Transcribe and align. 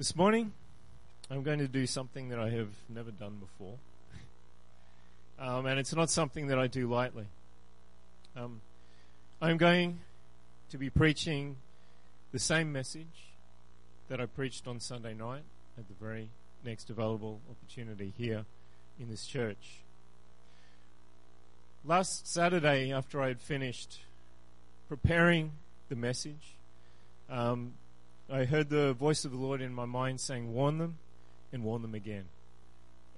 This 0.00 0.16
morning, 0.16 0.54
I'm 1.30 1.42
going 1.42 1.58
to 1.58 1.68
do 1.68 1.86
something 1.86 2.30
that 2.30 2.38
I 2.38 2.48
have 2.48 2.70
never 2.88 3.10
done 3.10 3.36
before. 3.38 3.74
Um, 5.38 5.66
and 5.66 5.78
it's 5.78 5.94
not 5.94 6.08
something 6.08 6.46
that 6.46 6.58
I 6.58 6.68
do 6.68 6.88
lightly. 6.88 7.26
Um, 8.34 8.62
I'm 9.42 9.58
going 9.58 9.98
to 10.70 10.78
be 10.78 10.88
preaching 10.88 11.56
the 12.32 12.38
same 12.38 12.72
message 12.72 13.34
that 14.08 14.22
I 14.22 14.24
preached 14.24 14.66
on 14.66 14.80
Sunday 14.80 15.12
night 15.12 15.42
at 15.76 15.86
the 15.86 15.94
very 16.02 16.30
next 16.64 16.88
available 16.88 17.38
opportunity 17.50 18.14
here 18.16 18.46
in 18.98 19.10
this 19.10 19.26
church. 19.26 19.82
Last 21.84 22.26
Saturday, 22.26 22.90
after 22.90 23.20
I 23.20 23.28
had 23.28 23.42
finished 23.42 23.98
preparing 24.88 25.52
the 25.90 25.96
message, 25.96 26.54
um, 27.28 27.74
I 28.32 28.44
heard 28.44 28.68
the 28.68 28.92
voice 28.92 29.24
of 29.24 29.32
the 29.32 29.36
Lord 29.36 29.60
in 29.60 29.74
my 29.74 29.86
mind 29.86 30.20
saying, 30.20 30.52
warn 30.54 30.78
them 30.78 30.98
and 31.52 31.64
warn 31.64 31.82
them 31.82 31.96
again. 31.96 32.26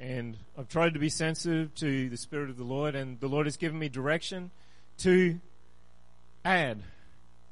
And 0.01 0.39
I've 0.59 0.69
tried 0.71 0.95
to 0.95 0.99
be 0.99 1.11
sensitive 1.11 1.75
to 1.77 2.09
the 2.09 2.17
Spirit 2.17 2.49
of 2.49 2.57
the 2.57 2.65
Lord, 2.65 2.95
and 2.95 3.21
the 3.21 3.29
Lord 3.29 3.47
has 3.47 3.59
given 3.59 3.79
me 3.79 3.91
direction 3.91 4.51
to 4.99 5.39
add 6.47 6.79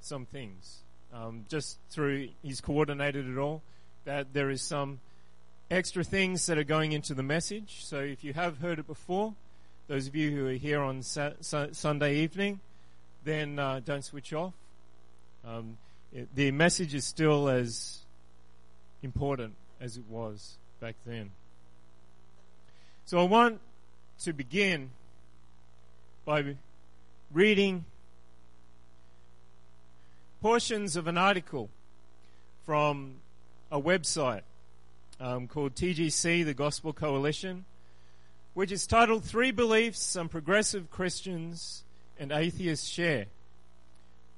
some 0.00 0.24
things. 0.24 0.78
Um, 1.12 1.44
just 1.50 1.78
through, 1.90 2.28
He's 2.42 2.62
coordinated 2.62 3.28
it 3.28 3.36
all, 3.36 3.62
that 4.06 4.32
there 4.32 4.48
is 4.48 4.62
some 4.62 5.00
extra 5.70 6.02
things 6.02 6.46
that 6.46 6.56
are 6.56 6.64
going 6.64 6.92
into 6.92 7.12
the 7.12 7.22
message. 7.22 7.84
So 7.84 7.98
if 7.98 8.24
you 8.24 8.32
have 8.32 8.58
heard 8.58 8.78
it 8.78 8.86
before, 8.86 9.34
those 9.86 10.06
of 10.06 10.16
you 10.16 10.30
who 10.30 10.48
are 10.48 10.52
here 10.52 10.80
on 10.80 11.02
sa- 11.02 11.32
Sunday 11.42 12.16
evening, 12.16 12.60
then 13.24 13.58
uh, 13.58 13.80
don't 13.84 14.04
switch 14.04 14.32
off. 14.32 14.54
Um, 15.46 15.76
it, 16.12 16.28
the 16.34 16.50
message 16.50 16.94
is 16.94 17.04
still 17.04 17.48
as 17.48 17.98
important 19.02 19.54
as 19.80 19.96
it 19.96 20.04
was 20.08 20.56
back 20.80 20.96
then. 21.06 21.30
So 23.04 23.18
I 23.18 23.24
want 23.24 23.60
to 24.20 24.32
begin 24.32 24.90
by 26.24 26.56
reading 27.32 27.84
portions 30.40 30.96
of 30.96 31.06
an 31.06 31.18
article 31.18 31.70
from 32.66 33.14
a 33.70 33.80
website 33.80 34.42
um, 35.20 35.46
called 35.46 35.74
TGC, 35.74 36.44
the 36.44 36.54
Gospel 36.54 36.92
Coalition, 36.92 37.64
which 38.54 38.72
is 38.72 38.86
titled 38.86 39.24
Three 39.24 39.50
Beliefs 39.50 40.00
Some 40.00 40.28
Progressive 40.28 40.90
Christians 40.90 41.84
and 42.18 42.32
Atheists 42.32 42.86
Share 42.86 43.26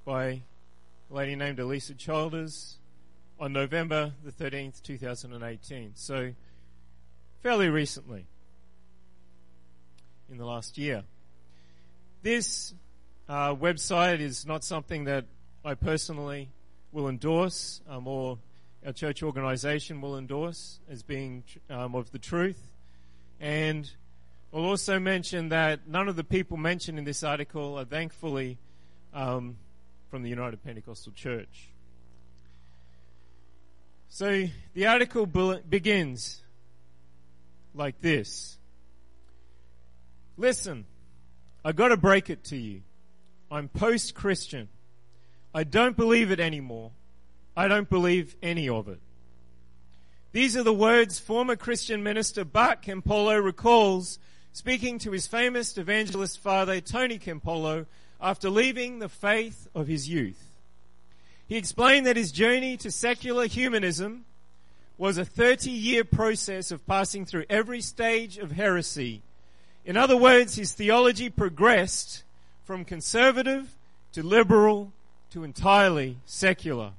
by 0.05 0.43
lady 1.13 1.37
named 1.37 1.59
Alisa 1.59 1.97
Childers 1.97 2.79
on 3.39 3.53
November 3.53 4.13
the 4.25 4.33
13th, 4.33 4.83
2018. 4.83 5.93
So, 5.95 6.33
fairly 7.43 7.69
recently, 7.69 8.27
in 10.31 10.39
the 10.39 10.47
last 10.47 10.79
year. 10.79 11.03
This 12.23 12.73
uh, 13.29 13.55
website 13.55 14.21
is 14.21 14.47
not 14.47 14.65
something 14.65 15.05
that 15.05 15.27
I 15.63 15.75
personally 15.75 16.49
will 16.93 17.09
endorse 17.09 17.83
um, 17.89 18.09
or 18.09 18.39
our 18.87 18.93
church 18.93 19.23
organization 19.23 20.01
will 20.01 20.17
endorse 20.17 20.81
as 20.91 21.03
being 21.03 21.45
um, 21.69 21.95
of 21.95 22.11
the 22.11 22.19
truth. 22.19 22.71
And 23.39 23.91
I'll 24.55 24.65
also 24.65 24.99
mention 24.99 25.51
that 25.51 25.87
none 25.87 26.09
of 26.09 26.17
the 26.17 26.25
people 26.25 26.57
mentioned 26.57 26.99
in 26.99 27.05
this 27.05 27.23
article 27.23 27.79
are 27.79 27.85
thankfully 27.85 28.57
um, 29.13 29.57
from 30.13 30.23
the 30.23 30.29
United 30.29 30.63
Pentecostal 30.63 31.11
Church. 31.15 31.71
So 34.11 34.45
the 34.75 34.87
article 34.87 35.25
begins 35.25 36.43
like 37.75 37.99
this. 38.03 38.59
Listen, 40.37 40.85
I 41.65 41.73
gotta 41.73 41.97
break 41.97 42.29
it 42.29 42.45
to 42.45 42.59
you. 42.59 42.83
I'm 43.51 43.69
post-Christian. 43.69 44.69
I 45.55 45.65
don't 45.65 45.97
believe 45.97 46.31
it 46.31 46.41
anymore. 46.41 46.91
I 47.57 47.67
don't 47.67 47.89
believe 47.89 48.37
any 48.43 48.69
of 48.69 48.89
it. 48.89 49.01
These 50.33 50.59
are 50.59 50.63
the 50.63 50.75
words 50.75 51.21
former 51.21 51.57
Christian 51.57 52.03
minister 52.03 52.45
Bart 52.45 52.83
Campolo 52.83 53.43
recalls 53.43 54.19
speaking 54.53 54.99
to 54.99 55.13
his 55.13 55.27
famous 55.27 55.79
evangelist 55.79 56.39
father 56.39 56.83
Tony 56.83 57.19
Campolo 57.19 57.87
after 58.23 58.49
leaving 58.49 59.01
the 59.01 59.09
faith 59.09 59.69
of 59.75 59.89
his 59.89 60.09
youth. 60.09 60.41
He 61.49 61.57
explained 61.57 62.07
that 62.07 62.17
his 62.17 62.33
journey 62.33 62.77
to 62.79 62.91
secular 62.91 63.47
humanism 63.47 64.25
was 64.97 65.19
a 65.19 65.25
30 65.25 65.71
year 65.71 66.05
process 66.05 66.71
of 66.71 66.87
passing 66.87 67.27
through 67.27 67.45
every 67.51 67.81
stage 67.81 68.39
of 68.39 68.53
heresy. 68.53 69.23
In 69.85 69.97
other 69.97 70.17
words, 70.17 70.55
his 70.55 70.73
theology 70.73 71.29
progressed 71.29 72.23
from 72.65 72.85
conservative 72.85 73.75
to 74.13 74.23
liberal 74.23 74.93
to 75.31 75.43
entirely 75.43 76.19
secular, 76.25 76.93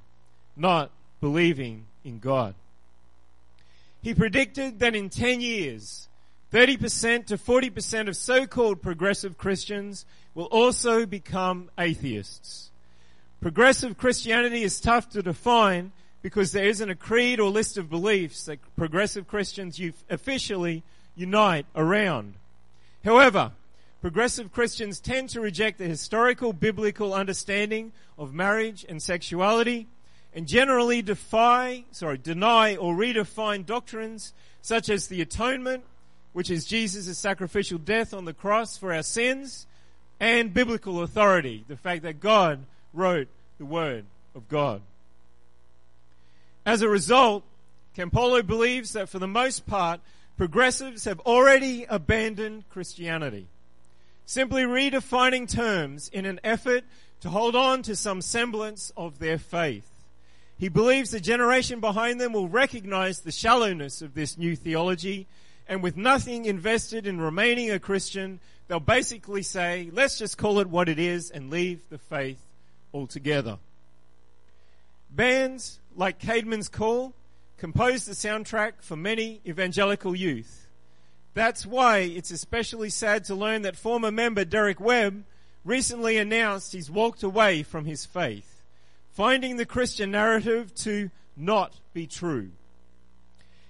not 0.56 0.90
believing 1.20 1.86
in 2.04 2.18
God. 2.18 2.54
He 4.02 4.12
predicted 4.12 4.80
that 4.80 4.94
in 4.94 5.08
10 5.08 5.40
years, 5.40 6.08
30% 6.54 7.26
to 7.26 7.36
40% 7.36 8.06
of 8.06 8.16
so-called 8.16 8.80
progressive 8.80 9.36
Christians 9.36 10.06
will 10.36 10.44
also 10.44 11.04
become 11.04 11.68
atheists. 11.76 12.70
Progressive 13.40 13.98
Christianity 13.98 14.62
is 14.62 14.78
tough 14.78 15.08
to 15.10 15.20
define 15.20 15.90
because 16.22 16.52
there 16.52 16.66
isn't 16.66 16.88
a 16.88 16.94
creed 16.94 17.40
or 17.40 17.50
list 17.50 17.76
of 17.76 17.90
beliefs 17.90 18.44
that 18.44 18.60
progressive 18.76 19.26
Christians 19.26 19.80
officially 20.08 20.84
unite 21.16 21.66
around. 21.74 22.34
However, 23.04 23.50
progressive 24.00 24.52
Christians 24.52 25.00
tend 25.00 25.30
to 25.30 25.40
reject 25.40 25.78
the 25.78 25.86
historical 25.86 26.52
biblical 26.52 27.14
understanding 27.14 27.90
of 28.16 28.32
marriage 28.32 28.86
and 28.88 29.02
sexuality 29.02 29.88
and 30.32 30.46
generally 30.46 31.02
defy, 31.02 31.82
sorry, 31.90 32.18
deny 32.18 32.76
or 32.76 32.94
redefine 32.94 33.66
doctrines 33.66 34.32
such 34.62 34.88
as 34.88 35.08
the 35.08 35.20
atonement 35.20 35.82
which 36.34 36.50
is 36.50 36.66
Jesus' 36.66 37.16
sacrificial 37.16 37.78
death 37.78 38.12
on 38.12 38.26
the 38.26 38.34
cross 38.34 38.76
for 38.76 38.92
our 38.92 39.04
sins, 39.04 39.66
and 40.20 40.52
biblical 40.52 41.02
authority, 41.02 41.64
the 41.68 41.76
fact 41.76 42.02
that 42.02 42.20
God 42.20 42.60
wrote 42.92 43.28
the 43.58 43.64
Word 43.64 44.04
of 44.34 44.48
God. 44.48 44.82
As 46.66 46.82
a 46.82 46.88
result, 46.88 47.44
Campolo 47.96 48.44
believes 48.44 48.92
that 48.92 49.08
for 49.08 49.18
the 49.18 49.28
most 49.28 49.66
part, 49.66 50.00
progressives 50.36 51.04
have 51.04 51.20
already 51.20 51.86
abandoned 51.88 52.68
Christianity, 52.68 53.46
simply 54.26 54.64
redefining 54.64 55.48
terms 55.48 56.08
in 56.08 56.26
an 56.26 56.40
effort 56.42 56.82
to 57.20 57.30
hold 57.30 57.54
on 57.54 57.82
to 57.82 57.94
some 57.94 58.20
semblance 58.20 58.92
of 58.96 59.20
their 59.20 59.38
faith. 59.38 59.88
He 60.58 60.68
believes 60.68 61.10
the 61.10 61.20
generation 61.20 61.78
behind 61.78 62.20
them 62.20 62.32
will 62.32 62.48
recognize 62.48 63.20
the 63.20 63.32
shallowness 63.32 64.02
of 64.02 64.14
this 64.14 64.36
new 64.36 64.56
theology 64.56 65.26
and 65.68 65.82
with 65.82 65.96
nothing 65.96 66.44
invested 66.44 67.06
in 67.06 67.20
remaining 67.20 67.70
a 67.70 67.78
Christian, 67.78 68.40
they'll 68.68 68.80
basically 68.80 69.42
say, 69.42 69.90
let's 69.92 70.18
just 70.18 70.38
call 70.38 70.60
it 70.60 70.68
what 70.68 70.88
it 70.88 70.98
is 70.98 71.30
and 71.30 71.50
leave 71.50 71.88
the 71.88 71.98
faith 71.98 72.40
altogether. 72.92 73.58
Bands 75.10 75.78
like 75.96 76.20
Caedmon's 76.20 76.68
Call 76.68 77.14
composed 77.56 78.06
the 78.08 78.12
soundtrack 78.12 78.74
for 78.80 78.96
many 78.96 79.40
evangelical 79.46 80.14
youth. 80.14 80.66
That's 81.34 81.64
why 81.64 81.98
it's 81.98 82.30
especially 82.30 82.90
sad 82.90 83.24
to 83.24 83.34
learn 83.34 83.62
that 83.62 83.76
former 83.76 84.10
member 84.10 84.44
Derek 84.44 84.80
Webb 84.80 85.24
recently 85.64 86.16
announced 86.16 86.72
he's 86.72 86.90
walked 86.90 87.22
away 87.22 87.62
from 87.62 87.86
his 87.86 88.04
faith, 88.04 88.62
finding 89.12 89.56
the 89.56 89.66
Christian 89.66 90.10
narrative 90.10 90.74
to 90.76 91.10
not 91.36 91.74
be 91.92 92.06
true. 92.06 92.50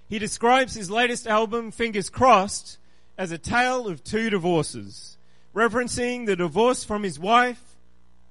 He 0.07 0.19
describes 0.19 0.75
his 0.75 0.91
latest 0.91 1.25
album, 1.25 1.71
Fingers 1.71 2.09
Crossed, 2.09 2.77
as 3.17 3.31
a 3.31 3.37
tale 3.37 3.87
of 3.87 4.03
two 4.03 4.29
divorces, 4.29 5.17
referencing 5.55 6.25
the 6.25 6.35
divorce 6.35 6.83
from 6.83 7.03
his 7.03 7.17
wife 7.17 7.75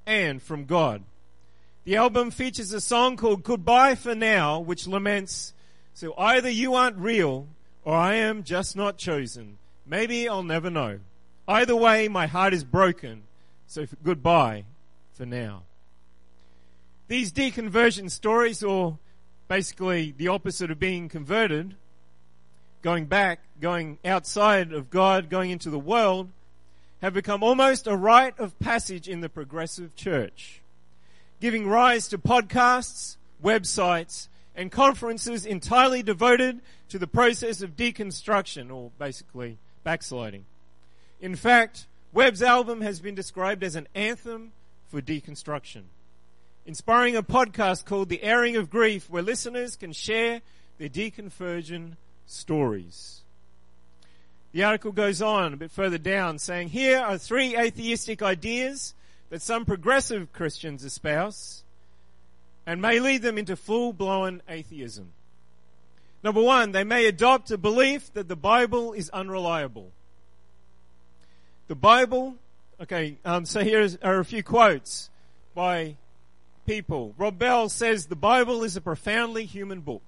and 0.07 0.43
from 0.43 0.67
God. 0.67 1.03
The 1.85 1.97
album 1.97 2.31
features 2.31 2.73
a 2.73 2.81
song 2.81 3.17
called 3.17 3.43
Goodbye 3.43 3.95
for 3.95 4.15
Now, 4.15 4.61
which 4.61 4.87
laments, 4.87 5.53
so 5.95 6.15
either 6.17 6.49
you 6.49 6.75
aren't 6.75 6.97
real 6.97 7.49
or 7.85 7.95
I 7.95 8.15
am 8.15 8.45
just 8.45 8.77
not 8.77 8.97
chosen. 8.97 9.59
Maybe 9.87 10.29
I'll 10.29 10.43
never 10.43 10.71
know. 10.71 11.01
Either 11.47 11.77
way, 11.77 12.09
my 12.09 12.27
heart 12.27 12.55
is 12.55 12.65
broken, 12.65 13.25
so 13.67 13.87
goodbye 14.03 14.65
for 15.13 15.27
now. 15.27 15.63
These 17.09 17.33
deconversion 17.33 18.11
stories, 18.11 18.63
or 18.63 18.99
basically 19.49 20.15
the 20.17 20.29
opposite 20.29 20.71
of 20.71 20.79
being 20.79 21.09
converted, 21.09 21.75
going 22.83 23.07
back, 23.07 23.41
going 23.61 23.99
outside 24.05 24.73
of 24.73 24.91
God, 24.91 25.31
going 25.31 25.51
into 25.51 25.71
the 25.71 25.79
world, 25.79 26.31
have 27.01 27.15
become 27.15 27.43
almost 27.43 27.87
a 27.87 27.97
rite 27.97 28.39
of 28.39 28.59
passage 28.59 29.09
in 29.09 29.21
the 29.21 29.29
progressive 29.29 29.95
church, 29.95 30.61
giving 31.41 31.67
rise 31.67 32.09
to 32.09 32.19
podcasts, 32.19 33.17
websites, 33.43 34.29
and 34.57 34.71
conferences 34.71 35.45
entirely 35.45 36.03
devoted 36.03 36.61
to 36.89 36.99
the 36.99 37.07
process 37.07 37.61
of 37.61 37.77
deconstruction, 37.77 38.73
or 38.73 38.91
basically 38.99 39.59
backsliding. 39.83 40.45
In 41.21 41.37
fact, 41.37 41.87
Webb's 42.13 42.43
album 42.43 42.81
has 42.81 43.01
been 43.01 43.15
described 43.15 43.65
as 43.65 43.75
an 43.75 43.89
anthem 43.95 44.53
for 44.89 45.01
deconstruction, 45.03 45.83
inspiring 46.67 47.17
a 47.17 47.23
podcast 47.23 47.85
called 47.85 48.09
The 48.09 48.23
Airing 48.23 48.57
of 48.57 48.71
Grief, 48.71 49.11
where 49.11 49.23
listeners 49.23 49.77
can 49.77 49.93
share 49.93 50.41
their 50.79 50.89
deconversion 50.89 51.97
stories. 52.27 53.21
The 54.53 54.65
article 54.65 54.93
goes 54.93 55.21
on 55.21 55.53
a 55.53 55.57
bit 55.57 55.71
further 55.71 55.99
down 55.99 56.39
saying, 56.39 56.69
here 56.69 56.99
are 56.99 57.19
three 57.19 57.57
atheistic 57.57 58.23
ideas 58.23 58.95
that 59.31 59.43
some 59.43 59.65
progressive 59.65 60.33
Christians 60.33 60.85
espouse 60.85 61.65
and 62.67 62.81
may 62.81 63.01
lead 63.01 63.23
them 63.23 63.37
into 63.37 63.57
full-blown 63.57 64.43
atheism. 64.49 65.13
Number 66.23 66.41
one, 66.41 66.73
they 66.73 66.85
may 66.85 67.07
adopt 67.07 67.51
a 67.51 67.59
belief 67.59 68.13
that 68.15 68.29
the 68.29 68.37
Bible 68.37 68.95
is 68.95 69.11
unreliable. 69.11 69.91
The 71.67 71.75
Bible, 71.75 72.37
okay, 72.81 73.19
um, 73.25 73.45
so 73.45 73.63
here 73.63 73.87
are 74.03 74.21
a 74.21 74.25
few 74.25 74.43
quotes 74.43 75.11
by 75.55 75.97
people. 76.67 77.15
Rob 77.19 77.39
Bell 77.39 77.69
says 77.69 78.07
the 78.07 78.17
Bible 78.17 78.63
is 78.63 78.77
a 78.77 78.81
profoundly 78.81 79.45
human 79.45 79.81
book. 79.81 80.03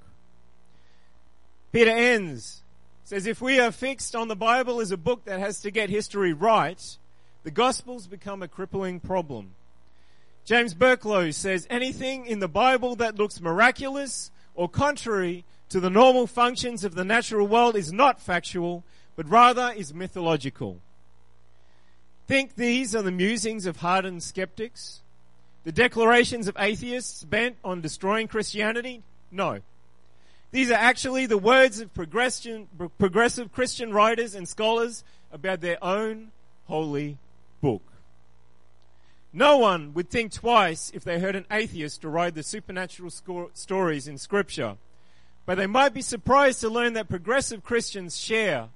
Peter 1.72 1.90
Enns 1.90 2.62
says 3.04 3.26
if 3.26 3.40
we 3.40 3.60
are 3.60 3.70
fixed 3.70 4.16
on 4.16 4.28
the 4.28 4.36
Bible 4.36 4.80
as 4.80 4.90
a 4.90 4.96
book 4.96 5.24
that 5.24 5.38
has 5.38 5.60
to 5.60 5.70
get 5.70 5.90
history 5.90 6.32
right, 6.32 6.96
the 7.44 7.50
Gospels 7.50 8.06
become 8.06 8.42
a 8.42 8.48
crippling 8.48 8.98
problem. 8.98 9.54
James 10.44 10.74
Burklo 10.74 11.32
says 11.34 11.66
anything 11.68 12.26
in 12.26 12.38
the 12.38 12.48
Bible 12.48 12.96
that 12.96 13.16
looks 13.16 13.40
miraculous 13.40 14.30
or 14.54 14.68
contrary 14.68 15.44
to 15.68 15.80
the 15.80 15.90
normal 15.90 16.26
functions 16.26 16.84
of 16.84 16.94
the 16.94 17.04
natural 17.04 17.46
world 17.46 17.76
is 17.76 17.92
not 17.92 18.20
factual, 18.20 18.84
but 19.16 19.28
rather 19.28 19.72
is 19.76 19.92
mythological. 19.92 20.78
Think 22.26 22.54
these 22.54 22.94
are 22.94 23.02
the 23.02 23.10
musings 23.10 23.66
of 23.66 23.78
hardened 23.78 24.22
skeptics? 24.22 25.02
The 25.66 25.72
declarations 25.72 26.46
of 26.46 26.56
atheists 26.60 27.24
bent 27.24 27.56
on 27.64 27.80
destroying 27.80 28.28
Christianity? 28.28 29.02
No. 29.32 29.62
These 30.52 30.70
are 30.70 30.74
actually 30.74 31.26
the 31.26 31.38
words 31.38 31.80
of 31.80 31.92
progressive 31.92 33.52
Christian 33.52 33.92
writers 33.92 34.36
and 34.36 34.48
scholars 34.48 35.02
about 35.32 35.60
their 35.62 35.82
own 35.82 36.30
holy 36.66 37.18
book. 37.60 37.82
No 39.32 39.56
one 39.56 39.92
would 39.94 40.08
think 40.08 40.32
twice 40.32 40.92
if 40.94 41.02
they 41.02 41.18
heard 41.18 41.34
an 41.34 41.46
atheist 41.50 42.00
deride 42.00 42.36
the 42.36 42.44
supernatural 42.44 43.10
stories 43.52 44.06
in 44.06 44.18
Scripture. 44.18 44.76
But 45.46 45.56
they 45.56 45.66
might 45.66 45.92
be 45.92 46.00
surprised 46.00 46.60
to 46.60 46.68
learn 46.68 46.92
that 46.92 47.08
progressive 47.08 47.64
Christians 47.64 48.16
share 48.16 48.68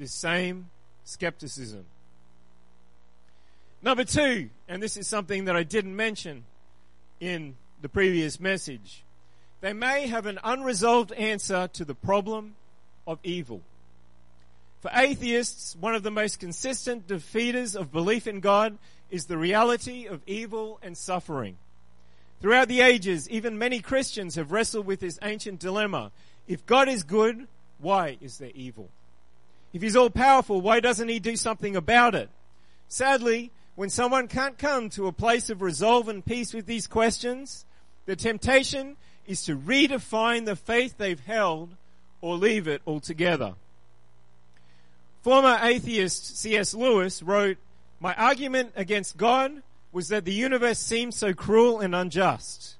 this 0.00 0.12
same 0.12 0.70
skepticism. 1.04 1.84
Number 3.80 4.04
two, 4.04 4.50
and 4.68 4.82
this 4.82 4.96
is 4.96 5.06
something 5.06 5.44
that 5.44 5.56
I 5.56 5.62
didn't 5.62 5.94
mention 5.94 6.44
in 7.20 7.54
the 7.80 7.88
previous 7.88 8.40
message, 8.40 9.04
they 9.60 9.72
may 9.72 10.06
have 10.06 10.26
an 10.26 10.38
unresolved 10.42 11.12
answer 11.12 11.68
to 11.74 11.84
the 11.84 11.94
problem 11.94 12.56
of 13.06 13.18
evil. 13.22 13.62
For 14.80 14.90
atheists, 14.94 15.76
one 15.76 15.94
of 15.94 16.02
the 16.02 16.10
most 16.10 16.38
consistent 16.38 17.06
defeaters 17.06 17.74
of 17.74 17.92
belief 17.92 18.26
in 18.26 18.40
God 18.40 18.78
is 19.10 19.26
the 19.26 19.38
reality 19.38 20.06
of 20.06 20.22
evil 20.26 20.78
and 20.82 20.96
suffering. 20.96 21.56
Throughout 22.40 22.68
the 22.68 22.82
ages, 22.82 23.28
even 23.30 23.58
many 23.58 23.80
Christians 23.80 24.36
have 24.36 24.52
wrestled 24.52 24.86
with 24.86 25.00
this 25.00 25.18
ancient 25.22 25.58
dilemma. 25.58 26.12
If 26.46 26.66
God 26.66 26.88
is 26.88 27.02
good, 27.02 27.48
why 27.78 28.18
is 28.20 28.38
there 28.38 28.52
evil? 28.54 28.88
If 29.72 29.82
He's 29.82 29.96
all 29.96 30.10
powerful, 30.10 30.60
why 30.60 30.80
doesn't 30.80 31.08
He 31.08 31.18
do 31.18 31.36
something 31.36 31.74
about 31.74 32.14
it? 32.14 32.30
Sadly, 32.86 33.50
when 33.78 33.90
someone 33.90 34.26
can't 34.26 34.58
come 34.58 34.90
to 34.90 35.06
a 35.06 35.12
place 35.12 35.50
of 35.50 35.62
resolve 35.62 36.08
and 36.08 36.26
peace 36.26 36.52
with 36.52 36.66
these 36.66 36.88
questions, 36.88 37.64
the 38.06 38.16
temptation 38.16 38.96
is 39.24 39.44
to 39.44 39.56
redefine 39.56 40.44
the 40.44 40.56
faith 40.56 40.98
they've 40.98 41.24
held 41.24 41.76
or 42.20 42.34
leave 42.34 42.66
it 42.66 42.82
altogether. 42.88 43.54
Former 45.22 45.60
atheist 45.62 46.38
C.S. 46.38 46.74
Lewis 46.74 47.22
wrote, 47.22 47.56
my 48.00 48.16
argument 48.16 48.72
against 48.74 49.16
God 49.16 49.62
was 49.92 50.08
that 50.08 50.24
the 50.24 50.32
universe 50.32 50.80
seemed 50.80 51.14
so 51.14 51.32
cruel 51.32 51.78
and 51.78 51.94
unjust. 51.94 52.78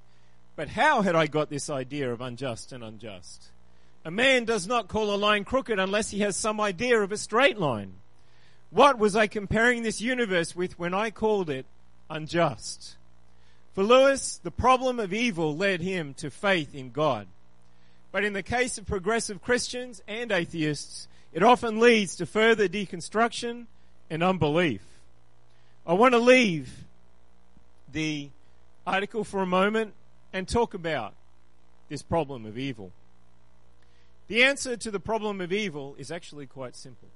But 0.56 0.70
how 0.70 1.02
had 1.02 1.14
I 1.14 1.28
got 1.28 1.48
this 1.48 1.70
idea 1.70 2.12
of 2.12 2.20
unjust 2.20 2.72
and 2.72 2.82
unjust? 2.82 3.52
A 4.04 4.10
man 4.10 4.44
does 4.44 4.66
not 4.66 4.88
call 4.88 5.14
a 5.14 5.16
line 5.16 5.44
crooked 5.44 5.78
unless 5.78 6.10
he 6.10 6.22
has 6.22 6.34
some 6.34 6.60
idea 6.60 7.00
of 7.00 7.12
a 7.12 7.16
straight 7.16 7.56
line. 7.56 7.92
What 8.70 8.98
was 8.98 9.16
I 9.16 9.26
comparing 9.26 9.82
this 9.82 10.00
universe 10.00 10.54
with 10.54 10.78
when 10.78 10.92
I 10.92 11.10
called 11.10 11.48
it 11.48 11.66
unjust? 12.10 12.96
For 13.74 13.82
Lewis, 13.82 14.38
the 14.42 14.50
problem 14.50 15.00
of 15.00 15.12
evil 15.12 15.56
led 15.56 15.80
him 15.80 16.14
to 16.14 16.30
faith 16.30 16.74
in 16.74 16.90
God. 16.90 17.26
But 18.12 18.24
in 18.24 18.32
the 18.32 18.42
case 18.42 18.76
of 18.76 18.86
progressive 18.86 19.42
Christians 19.42 20.02
and 20.08 20.32
atheists, 20.32 21.08
it 21.32 21.42
often 21.42 21.78
leads 21.78 22.16
to 22.16 22.26
further 22.26 22.68
deconstruction 22.68 23.66
and 24.10 24.22
unbelief. 24.22 24.82
I 25.86 25.94
want 25.94 26.12
to 26.12 26.18
leave 26.18 26.84
the 27.90 28.28
article 28.86 29.24
for 29.24 29.42
a 29.42 29.46
moment 29.46 29.94
and 30.32 30.46
talk 30.46 30.74
about 30.74 31.14
this 31.88 32.02
problem 32.02 32.44
of 32.44 32.58
evil. 32.58 32.92
The 34.26 34.42
answer 34.42 34.76
to 34.76 34.90
the 34.90 35.00
problem 35.00 35.40
of 35.40 35.52
evil 35.52 35.94
is 35.98 36.10
actually 36.10 36.46
quite 36.46 36.76
simple. 36.76 37.08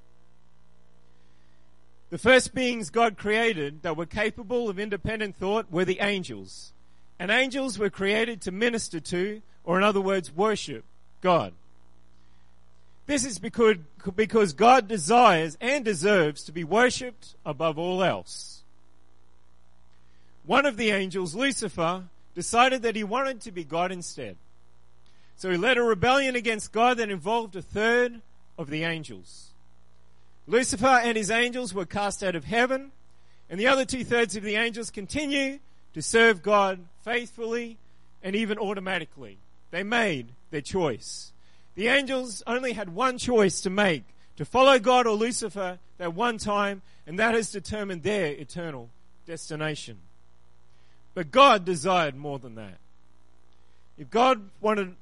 The 2.12 2.19
first 2.19 2.55
beings 2.55 2.91
God 2.91 3.17
created 3.17 3.81
that 3.82 3.97
were 3.97 4.05
capable 4.05 4.69
of 4.69 4.79
independent 4.79 5.35
thought 5.35 5.73
were 5.73 5.87
the 5.87 6.00
angels. 6.00 6.75
And 7.19 7.31
angels 7.31 7.79
were 7.79 7.88
created 7.88 8.43
to 8.43 8.53
minister 8.53 9.00
to, 9.00 9.41
or 9.64 9.79
in 9.79 9.82
other 9.82 10.00
words, 10.00 10.31
worship 10.31 10.85
God. 11.23 11.55
This 13.06 13.25
is 13.25 13.38
because, 13.38 14.53
God 14.53 14.88
desires 14.88 15.56
and 15.59 15.85
deserves 15.85 16.43
to 16.44 16.53
be 16.53 16.64
worshipped 16.64 17.35
above 17.47 17.79
all 17.79 18.05
else 18.05 18.62
one 20.44 20.67
of 20.67 20.76
the 20.76 20.91
angels, 20.91 21.35
Lucifer, 21.35 22.05
decided 22.35 22.82
that 22.82 22.97
he 22.97 23.05
wanted 23.05 23.41
to 23.43 23.53
be 23.53 23.65
God 23.65 23.93
instead. 23.93 24.37
So 25.37 25.50
he 25.50 25.56
led 25.56 25.79
a 25.79 25.82
rebellion 25.82 26.35
against 26.37 26.73
God 26.73 26.98
that 26.98 27.10
involved 27.10 27.55
a 27.56 27.63
third 27.63 28.20
of 28.58 28.69
the 28.69 28.84
angels. 28.84 29.52
Lucifer 30.46 30.87
and 30.87 31.17
his 31.17 31.31
angels 31.31 31.72
were 31.72 31.87
cast 31.87 32.22
out 32.22 32.34
of 32.34 32.44
heaven, 32.44 32.93
and 33.49 33.61
the 33.61 33.67
other 33.67 33.84
two 33.84 34.05
thirds 34.05 34.37
of 34.37 34.43
the 34.43 34.56
angels 34.56 34.91
continue 34.91 35.58
to 35.94 36.03
serve 36.03 36.43
God 36.43 36.81
faithfully 37.05 37.77
and 38.22 38.34
even 38.34 38.58
automatically. 38.58 39.39
They 39.70 39.82
made 39.82 40.29
their 40.51 40.61
choice. 40.61 41.32
The 41.75 41.89
angels 41.89 42.43
only 42.46 42.72
had 42.72 42.94
one 42.94 43.19
choice 43.19 43.61
to 43.63 43.70
make 43.70 44.05
to 44.37 44.44
follow 44.44 44.79
God 44.79 45.06
or 45.06 45.15
Lucifer 45.15 45.79
that 45.99 46.15
one 46.15 46.39
time, 46.39 46.82
and 47.06 47.19
that 47.19 47.34
has 47.34 47.51
determined 47.51 48.03
their 48.03 48.27
eternal 48.32 48.89
destination. 49.27 49.99
But 51.15 51.31
God 51.31 51.65
desired 51.65 52.17
more 52.17 52.39
than 52.39 52.55
that. 52.55 52.79
If 53.99 54.11
God 54.11 54.49
wanted 54.61 54.94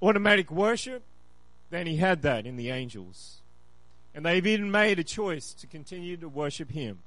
automatic 0.00 0.50
worship, 0.50 1.02
then 1.70 1.86
He 1.86 1.96
had 1.96 2.22
that 2.22 2.44
in 2.44 2.56
the 2.56 2.70
angels. 2.70 3.41
And 4.14 4.26
they've 4.26 4.46
even 4.46 4.70
made 4.70 4.98
a 4.98 5.04
choice 5.04 5.52
to 5.54 5.66
continue 5.66 6.16
to 6.18 6.28
worship 6.28 6.70
Him. 6.70 6.98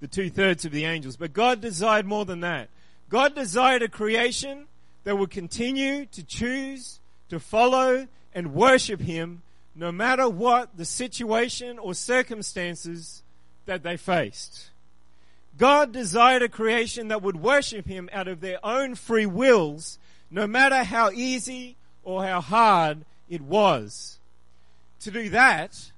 The 0.00 0.08
two 0.08 0.30
thirds 0.30 0.64
of 0.64 0.72
the 0.72 0.84
angels. 0.84 1.16
But 1.16 1.32
God 1.32 1.60
desired 1.60 2.06
more 2.06 2.24
than 2.24 2.40
that. 2.40 2.68
God 3.08 3.34
desired 3.34 3.82
a 3.82 3.88
creation 3.88 4.66
that 5.04 5.18
would 5.18 5.30
continue 5.30 6.06
to 6.06 6.22
choose 6.22 7.00
to 7.28 7.40
follow 7.40 8.06
and 8.34 8.54
worship 8.54 9.00
Him 9.00 9.42
no 9.74 9.90
matter 9.90 10.28
what 10.28 10.76
the 10.76 10.84
situation 10.84 11.78
or 11.78 11.94
circumstances 11.94 13.22
that 13.66 13.82
they 13.82 13.96
faced. 13.96 14.70
God 15.58 15.92
desired 15.92 16.42
a 16.42 16.48
creation 16.48 17.08
that 17.08 17.22
would 17.22 17.36
worship 17.36 17.86
Him 17.86 18.08
out 18.12 18.28
of 18.28 18.40
their 18.40 18.64
own 18.64 18.94
free 18.94 19.26
wills, 19.26 19.98
no 20.30 20.46
matter 20.46 20.82
how 20.82 21.10
easy 21.10 21.76
or 22.02 22.24
how 22.24 22.40
hard 22.40 23.04
it 23.28 23.40
was. 23.40 24.18
To 25.02 25.10
do 25.10 25.30
that, 25.30 25.90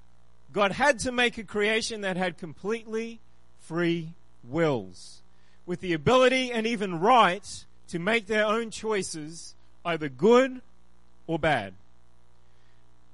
God 0.51 0.71
had 0.71 0.99
to 0.99 1.11
make 1.11 1.37
a 1.37 1.43
creation 1.43 2.01
that 2.01 2.17
had 2.17 2.37
completely 2.37 3.19
free 3.59 4.13
wills, 4.43 5.21
with 5.65 5.81
the 5.81 5.93
ability 5.93 6.51
and 6.51 6.65
even 6.65 6.99
right 6.99 7.65
to 7.89 7.99
make 7.99 8.25
their 8.25 8.45
own 8.45 8.71
choices, 8.71 9.53
either 9.83 10.09
good 10.09 10.61
or 11.27 11.37
bad. 11.37 11.73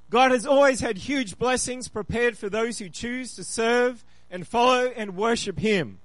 God 0.09 0.31
has 0.31 0.45
always 0.45 0.79
had 0.79 0.97
huge 0.97 1.37
blessings 1.37 1.87
prepared 1.87 2.37
for 2.37 2.49
those 2.49 2.79
who 2.79 2.89
choose 2.89 3.35
to 3.35 3.43
serve 3.43 4.03
and 4.29 4.47
follow 4.47 4.87
and 4.95 5.15
worship 5.17 5.59
Him. 5.59 5.99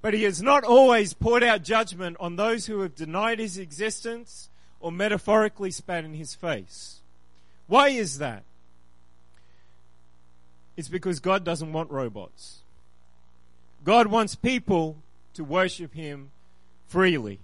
But 0.00 0.14
he 0.14 0.24
has 0.24 0.42
not 0.42 0.64
always 0.64 1.14
poured 1.14 1.42
out 1.42 1.62
judgment 1.62 2.16
on 2.20 2.36
those 2.36 2.66
who 2.66 2.80
have 2.80 2.94
denied 2.94 3.38
his 3.38 3.56
existence 3.56 4.50
or 4.78 4.92
metaphorically 4.92 5.70
spat 5.70 6.04
in 6.04 6.12
his 6.12 6.34
face. 6.34 7.00
Why 7.66 7.88
is 7.88 8.18
that? 8.18 8.44
It's 10.76 10.88
because 10.88 11.20
God 11.20 11.44
doesn't 11.44 11.72
want 11.72 11.90
robots. 11.90 12.60
God 13.84 14.06
wants 14.08 14.34
people 14.34 14.96
to 15.34 15.44
worship 15.44 15.94
Him 15.94 16.30
freely, 16.88 17.38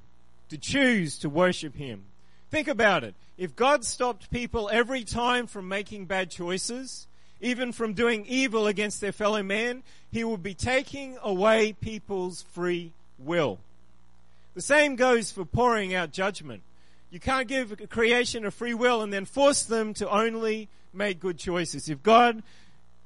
to 0.49 0.59
choose 0.59 1.19
to 1.19 1.29
worship 1.29 1.77
Him. 1.77 2.05
Think 2.51 2.67
about 2.67 3.05
it. 3.05 3.15
If 3.39 3.57
God 3.57 3.85
stopped 3.85 4.31
people 4.31 4.69
every 4.73 5.05
time 5.05 5.47
from 5.47 5.69
making 5.69 6.07
bad 6.07 6.31
choices, 6.31 7.07
even 7.41 7.73
from 7.73 7.95
doing 7.95 8.27
evil 8.27 8.67
against 8.67 9.01
their 9.01 9.13
fellow 9.13 9.43
man, 9.43 9.83
He 10.11 10.25
would 10.25 10.43
be 10.43 10.55
taking 10.55 11.19
away 11.23 11.73
people's 11.73 12.43
free 12.53 12.93
will. 13.19 13.59
The 14.55 14.61
same 14.61 14.97
goes 14.97 15.31
for 15.31 15.45
pouring 15.45 15.95
out 15.95 16.13
judgment. 16.13 16.63
You 17.11 17.21
can't 17.21 17.49
give 17.49 17.73
a 17.73 17.87
creation 17.87 18.45
a 18.45 18.51
free 18.51 18.75
will 18.75 19.03
and 19.03 19.13
then 19.13 19.25
force 19.25 19.63
them 19.63 19.95
to 19.95 20.09
only 20.09 20.69
make 20.93 21.21
good 21.21 21.39
choices. 21.39 21.89
If 21.89 22.03
God, 22.03 22.43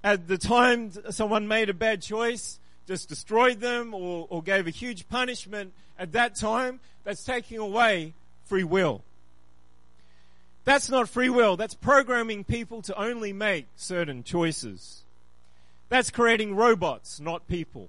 at 0.04 0.28
the 0.28 0.36
time 0.36 0.92
someone 1.10 1.48
made 1.48 1.70
a 1.70 1.74
bad 1.74 2.02
choice, 2.02 2.60
just 2.86 3.08
destroyed 3.08 3.60
them 3.60 3.94
or, 3.94 4.26
or 4.28 4.42
gave 4.42 4.66
a 4.66 4.70
huge 4.70 5.08
punishment 5.08 5.72
at 5.98 6.12
that 6.12 6.36
time, 6.36 6.78
that's 7.04 7.24
taking 7.24 7.58
away 7.58 8.12
free 8.44 8.64
will. 8.64 9.02
That's 10.64 10.90
not 10.90 11.08
free 11.08 11.30
will. 11.30 11.56
That's 11.56 11.74
programming 11.74 12.44
people 12.44 12.82
to 12.82 13.00
only 13.00 13.32
make 13.32 13.66
certain 13.76 14.22
choices. 14.22 15.02
That's 15.88 16.10
creating 16.10 16.54
robots, 16.54 17.20
not 17.20 17.46
people. 17.48 17.88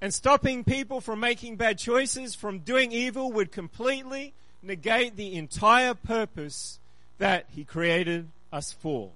And 0.00 0.12
stopping 0.12 0.64
people 0.64 1.00
from 1.00 1.20
making 1.20 1.56
bad 1.56 1.78
choices, 1.78 2.34
from 2.34 2.58
doing 2.58 2.92
evil, 2.92 3.32
would 3.32 3.52
completely 3.52 4.34
negate 4.62 5.16
the 5.16 5.34
entire 5.34 5.94
purpose 5.94 6.78
that 7.18 7.46
He 7.54 7.64
created 7.64 8.28
us 8.52 8.72
for. 8.72 9.10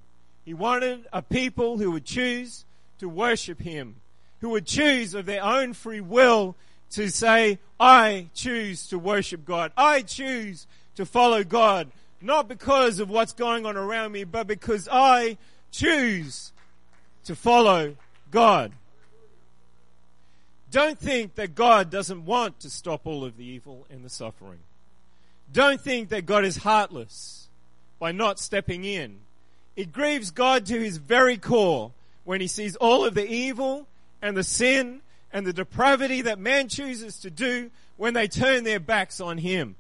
He 0.49 0.55
wanted 0.55 1.05
a 1.12 1.21
people 1.21 1.76
who 1.76 1.90
would 1.90 2.07
choose 2.07 2.64
to 3.00 3.07
worship 3.07 3.61
Him 3.61 3.97
who 4.40 4.49
would 4.49 4.64
choose 4.64 5.12
of 5.12 5.26
their 5.26 5.45
own 5.45 5.75
free 5.75 6.00
will 6.00 6.57
to 6.93 7.11
say, 7.11 7.59
I 7.78 8.28
choose 8.33 8.88
to 8.88 8.99
worship 8.99 9.45
God. 9.45 9.73
I 9.76 10.00
choose 10.00 10.67
to 10.97 11.05
follow 11.05 11.45
God. 11.45 11.90
Not 12.23 12.49
because 12.49 12.99
of 12.99 13.11
what's 13.11 13.35
going 13.35 13.67
on 13.67 13.76
around 13.76 14.12
me, 14.12 14.25
but 14.25 14.47
because 14.47 14.88
I 14.90 15.37
choose 15.71 16.52
to 17.25 17.37
follow 17.37 17.97
God. 18.31 18.73
Don't 20.71 20.99
think 20.99 21.35
that 21.35 21.55
God 21.55 21.90
doesn't 21.90 22.25
want 22.25 22.61
to 22.61 22.71
stop 22.71 23.07
all 23.07 23.23
of 23.23 23.37
the 23.37 23.45
evil 23.45 23.85
and 23.90 24.02
the 24.02 24.09
suffering. 24.09 24.61
Don't 25.52 25.83
think 25.83 26.09
that 26.09 26.25
God 26.25 26.47
is 26.47 26.57
heartless 26.57 27.49
by 27.99 28.12
not 28.12 28.38
stepping 28.38 28.85
in. 28.85 29.19
It 29.78 29.92
grieves 29.92 30.32
God 30.32 30.66
to 30.66 30.80
his 30.80 30.97
very 30.97 31.37
core 31.37 31.92
when 32.25 32.40
he 32.40 32.49
sees 32.49 32.75
all 32.75 33.04
of 33.04 33.14
the 33.14 33.25
evil 33.25 33.87
and 34.20 34.37
the 34.37 34.42
sin 34.42 35.02
and 35.32 35.47
the 35.47 35.52
depravity 35.52 36.23
that 36.23 36.40
man 36.40 36.66
chooses 36.66 37.20
to 37.20 37.30
do 37.30 37.70
when 37.97 38.12
they 38.12 38.26
turn 38.26 38.64
their 38.64 38.80
backs 38.80 39.20
on 39.20 39.38
him. 39.38 39.76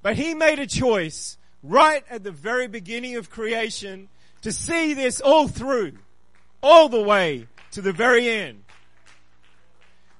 But 0.00 0.14
he 0.14 0.34
made 0.34 0.60
a 0.60 0.66
choice 0.68 1.38
right 1.64 2.04
at 2.08 2.22
the 2.22 2.30
very 2.30 2.68
beginning 2.68 3.16
of 3.16 3.30
creation 3.30 4.08
to 4.42 4.52
see 4.52 4.94
this 4.94 5.20
all 5.20 5.48
through, 5.48 5.98
all 6.62 6.88
the 6.88 7.02
way 7.02 7.48
to 7.72 7.82
the 7.82 7.92
very 7.92 8.28
end. 8.28 8.62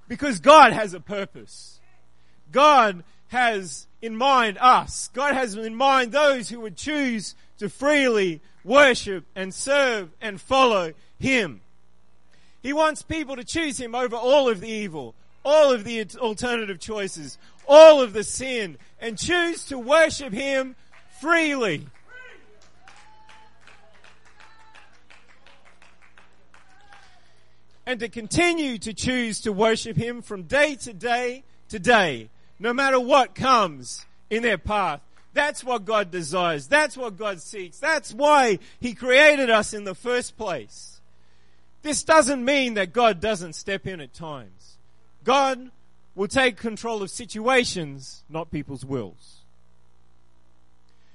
Because 0.08 0.40
God 0.40 0.72
has 0.72 0.94
a 0.94 1.00
purpose. 1.00 1.78
God 2.50 3.04
has 3.28 3.86
in 4.02 4.16
mind 4.16 4.58
us. 4.60 5.10
God 5.14 5.34
has 5.34 5.54
in 5.54 5.76
mind 5.76 6.10
those 6.10 6.48
who 6.48 6.58
would 6.58 6.76
choose 6.76 7.36
to 7.58 7.68
freely 7.68 8.40
worship 8.64 9.24
and 9.34 9.54
serve 9.54 10.10
and 10.20 10.40
follow 10.40 10.92
Him. 11.18 11.60
He 12.62 12.72
wants 12.72 13.02
people 13.02 13.36
to 13.36 13.44
choose 13.44 13.78
Him 13.80 13.94
over 13.94 14.16
all 14.16 14.48
of 14.48 14.60
the 14.60 14.68
evil, 14.68 15.14
all 15.44 15.72
of 15.72 15.84
the 15.84 16.06
alternative 16.16 16.78
choices, 16.78 17.38
all 17.66 18.02
of 18.02 18.12
the 18.12 18.24
sin, 18.24 18.76
and 19.00 19.18
choose 19.18 19.64
to 19.66 19.78
worship 19.78 20.32
Him 20.32 20.76
freely. 21.20 21.86
And 27.86 27.98
to 28.00 28.08
continue 28.08 28.78
to 28.78 28.92
choose 28.92 29.40
to 29.40 29.52
worship 29.52 29.96
Him 29.96 30.22
from 30.22 30.44
day 30.44 30.76
to 30.76 30.92
day 30.92 31.44
to 31.70 31.78
day, 31.78 32.28
no 32.58 32.72
matter 32.72 33.00
what 33.00 33.34
comes 33.34 34.04
in 34.28 34.42
their 34.42 34.58
path. 34.58 35.00
That's 35.32 35.62
what 35.62 35.84
God 35.84 36.10
desires. 36.10 36.66
That's 36.66 36.96
what 36.96 37.16
God 37.16 37.40
seeks. 37.40 37.78
That's 37.78 38.12
why 38.12 38.58
He 38.80 38.94
created 38.94 39.50
us 39.50 39.72
in 39.72 39.84
the 39.84 39.94
first 39.94 40.36
place. 40.36 41.00
This 41.82 42.02
doesn't 42.02 42.44
mean 42.44 42.74
that 42.74 42.92
God 42.92 43.20
doesn't 43.20 43.54
step 43.54 43.86
in 43.86 44.00
at 44.00 44.12
times. 44.12 44.76
God 45.24 45.70
will 46.14 46.28
take 46.28 46.56
control 46.56 47.02
of 47.02 47.10
situations, 47.10 48.22
not 48.28 48.50
people's 48.50 48.84
wills. 48.84 49.38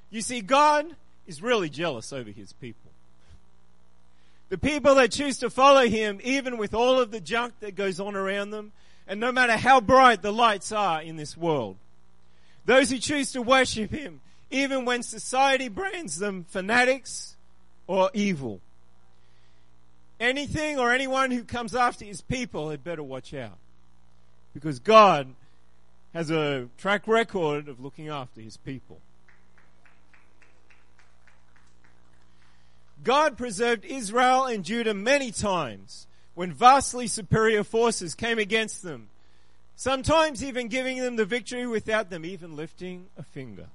You 0.10 0.22
see, 0.22 0.41
God 0.41 0.88
is 1.27 1.41
really 1.41 1.69
jealous 1.69 2.13
over 2.13 2.31
his 2.31 2.53
people. 2.53 2.91
The 4.50 4.57
people 4.57 4.95
that 4.95 5.12
choose 5.12 5.39
to 5.39 5.50
follow 5.50 5.88
him, 5.88 6.19
even 6.24 6.57
with 6.57 6.74
all 6.74 7.00
of 7.00 7.12
the 7.12 7.19
junk 7.19 7.53
that 7.60 7.75
goes 7.75 8.00
on 8.00 8.15
around 8.15 8.51
them, 8.51 8.72
and 9.07 9.19
no 9.19 9.31
matter 9.31 9.57
how 9.57 9.81
bright 9.81 10.22
the 10.22 10.31
lights 10.31 10.72
are 10.72 11.01
in 11.01 11.15
this 11.15 11.36
world, 11.36 11.77
those 12.65 12.89
who 12.89 12.98
choose 12.98 13.31
to 13.34 13.41
worship 13.41 13.91
him, 13.91 14.22
even 14.51 14.86
when 14.86 15.03
society 15.03 15.67
brands 15.67 16.19
them 16.19 16.45
fanatics 16.48 17.36
or 17.88 18.10
evil 18.13 18.62
anything 20.19 20.79
or 20.79 20.91
anyone 20.91 21.31
who 21.31 21.43
comes 21.43 21.75
after 21.75 22.05
his 22.05 22.22
people 22.22 22.69
had 22.69 22.84
better 22.84 23.03
watch 23.03 23.34
out. 23.34 23.57
Because 24.53 24.79
God 24.79 25.34
has 26.13 26.31
a 26.31 26.69
track 26.77 27.07
record 27.07 27.67
of 27.67 27.79
looking 27.79 28.07
after 28.07 28.41
his 28.41 28.57
people. 28.57 29.01
God 33.03 33.38
preserved 33.38 33.86
Israel 33.86 34.45
and 34.45 34.63
Judah 34.63 34.93
many 34.93 35.31
times 35.31 36.07
when 36.34 36.51
vastly 36.51 37.07
superior 37.07 37.63
forces 37.63 38.15
came 38.15 38.39
against 38.39 38.81
them, 38.81 39.10
sometimes 39.75 40.44
even 40.44 40.67
giving 40.67 41.00
them 41.00 41.15
the 41.15 41.25
victory 41.25 41.67
without 41.67 42.10
them 42.10 42.25
even 42.25 42.55
lifting 42.55 43.08
a 43.17 43.24
finger. 43.24 43.67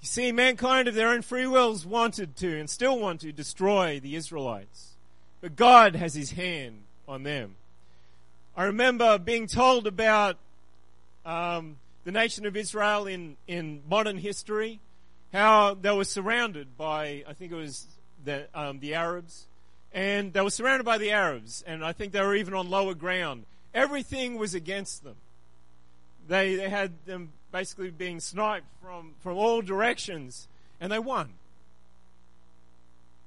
You 0.00 0.08
see, 0.08 0.32
mankind 0.32 0.86
of 0.86 0.94
their 0.94 1.08
own 1.08 1.22
free 1.22 1.46
wills 1.46 1.86
wanted 1.86 2.36
to 2.36 2.58
and 2.58 2.68
still 2.68 2.98
want 2.98 3.22
to 3.22 3.32
destroy 3.32 4.00
the 4.00 4.16
Israelites. 4.16 4.90
But 5.40 5.56
God 5.56 5.96
has 5.96 6.14
his 6.14 6.32
hand 6.32 6.82
on 7.08 7.22
them. 7.22 7.56
I 8.56 8.64
remember 8.64 9.18
being 9.18 9.46
told 9.46 9.86
about 9.86 10.36
um, 11.24 11.76
the 12.04 12.12
nation 12.12 12.46
of 12.46 12.56
Israel 12.56 13.06
in, 13.06 13.36
in 13.48 13.82
modern 13.88 14.18
history, 14.18 14.78
how 15.32 15.74
they 15.74 15.90
were 15.90 16.04
surrounded 16.04 16.76
by, 16.76 17.24
I 17.26 17.32
think 17.32 17.50
it 17.50 17.56
was 17.56 17.86
the, 18.24 18.46
um, 18.54 18.78
the 18.80 18.94
Arabs, 18.94 19.46
and 19.92 20.32
they 20.32 20.40
were 20.40 20.50
surrounded 20.50 20.84
by 20.84 20.98
the 20.98 21.12
Arabs, 21.12 21.64
and 21.66 21.84
I 21.84 21.92
think 21.92 22.12
they 22.12 22.20
were 22.20 22.36
even 22.36 22.54
on 22.54 22.68
lower 22.68 22.94
ground. 22.94 23.44
Everything 23.74 24.38
was 24.38 24.54
against 24.54 25.02
them. 25.02 25.16
They, 26.28 26.54
they 26.54 26.68
had 26.68 26.92
them 27.04 27.32
basically 27.52 27.90
being 27.90 28.20
sniped 28.20 28.66
from, 28.80 29.14
from 29.20 29.36
all 29.36 29.60
directions, 29.62 30.48
and 30.80 30.90
they 30.90 30.98
won. 30.98 31.34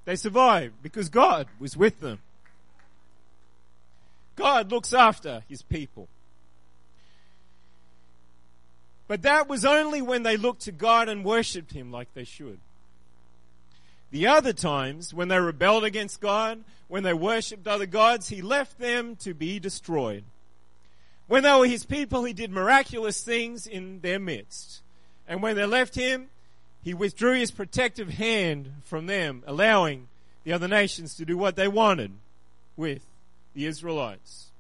They 0.06 0.16
survived 0.16 0.75
because 0.82 1.10
God 1.10 1.48
was 1.60 1.75
with 1.75 2.00
them. 2.00 2.20
God 4.38 4.72
looks 4.72 4.94
after 4.94 5.44
his 5.50 5.62
people. 5.63 6.08
But 9.08 9.24
that 9.24 9.48
was 9.48 9.66
only 9.66 10.01
when 10.01 10.24
they 10.24 10.38
looked 10.38 10.62
to 10.63 10.72
God 10.72 11.10
and 11.10 11.25
worshipped 11.25 11.74
him 11.74 11.92
like 11.92 12.13
they 12.13 12.24
should. 12.24 12.60
The 14.12 14.27
other 14.27 14.54
times, 14.54 15.13
when 15.13 15.27
they 15.27 15.39
rebelled 15.39 15.84
against 15.84 16.22
God, 16.22 16.63
when 16.88 17.04
they 17.04 17.13
worshipped 17.13 17.68
other 17.68 17.86
gods, 17.86 18.30
he 18.30 18.42
left 18.42 18.80
them 18.80 19.16
to 19.18 19.34
be 19.34 19.60
destroyed. 19.60 20.24
When 21.27 21.43
they 21.43 21.53
were 21.53 21.67
his 21.67 21.86
people, 21.86 22.24
he 22.24 22.34
did 22.34 22.51
miraculous 22.51 23.22
things 23.22 23.67
in 23.67 24.00
their 24.01 24.19
midst. 24.19 24.81
And 25.27 25.41
when 25.41 25.55
they 25.55 25.65
left 25.65 25.96
him, 25.96 26.29
he 26.84 26.93
withdrew 26.93 27.34
his 27.34 27.51
protective 27.51 28.10
hand 28.10 28.72
from 28.86 29.07
them, 29.07 29.43
allowing 29.46 30.07
the 30.46 30.53
other 30.53 30.69
nations 30.69 31.15
to 31.15 31.25
do 31.25 31.38
what 31.38 31.57
they 31.57 31.67
wanted 31.67 32.13
with 32.77 33.05
the 33.53 33.65
Israelites. 33.65 34.51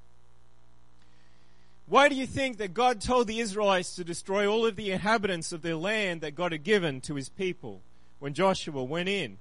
Why 1.87 2.09
do 2.09 2.15
you 2.15 2.27
think 2.27 2.57
that 2.57 2.73
God 2.73 2.99
told 2.99 3.27
the 3.27 3.39
Israelites 3.39 3.95
to 3.95 4.03
destroy 4.03 4.45
all 4.45 4.65
of 4.65 4.75
the 4.75 4.91
inhabitants 4.91 5.53
of 5.53 5.61
their 5.61 5.77
land 5.77 6.19
that 6.19 6.35
God 6.35 6.51
had 6.51 6.65
given 6.65 6.99
to 7.01 7.15
his 7.15 7.29
people 7.29 7.79
when 8.19 8.33
Joshua 8.33 8.83
went 8.83 9.07
in? 9.07 9.37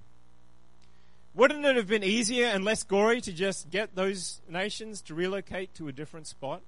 Wouldn't 1.35 1.65
it 1.65 1.75
have 1.75 1.89
been 1.89 2.05
easier 2.05 2.47
and 2.47 2.65
less 2.65 2.85
gory 2.85 3.21
to 3.23 3.33
just 3.33 3.71
get 3.71 3.97
those 3.97 4.41
nations 4.49 5.03
to 5.03 5.15
relocate 5.15 5.75
to 5.75 5.89
a 5.89 5.93
different 5.93 6.29
spot? 6.29 6.63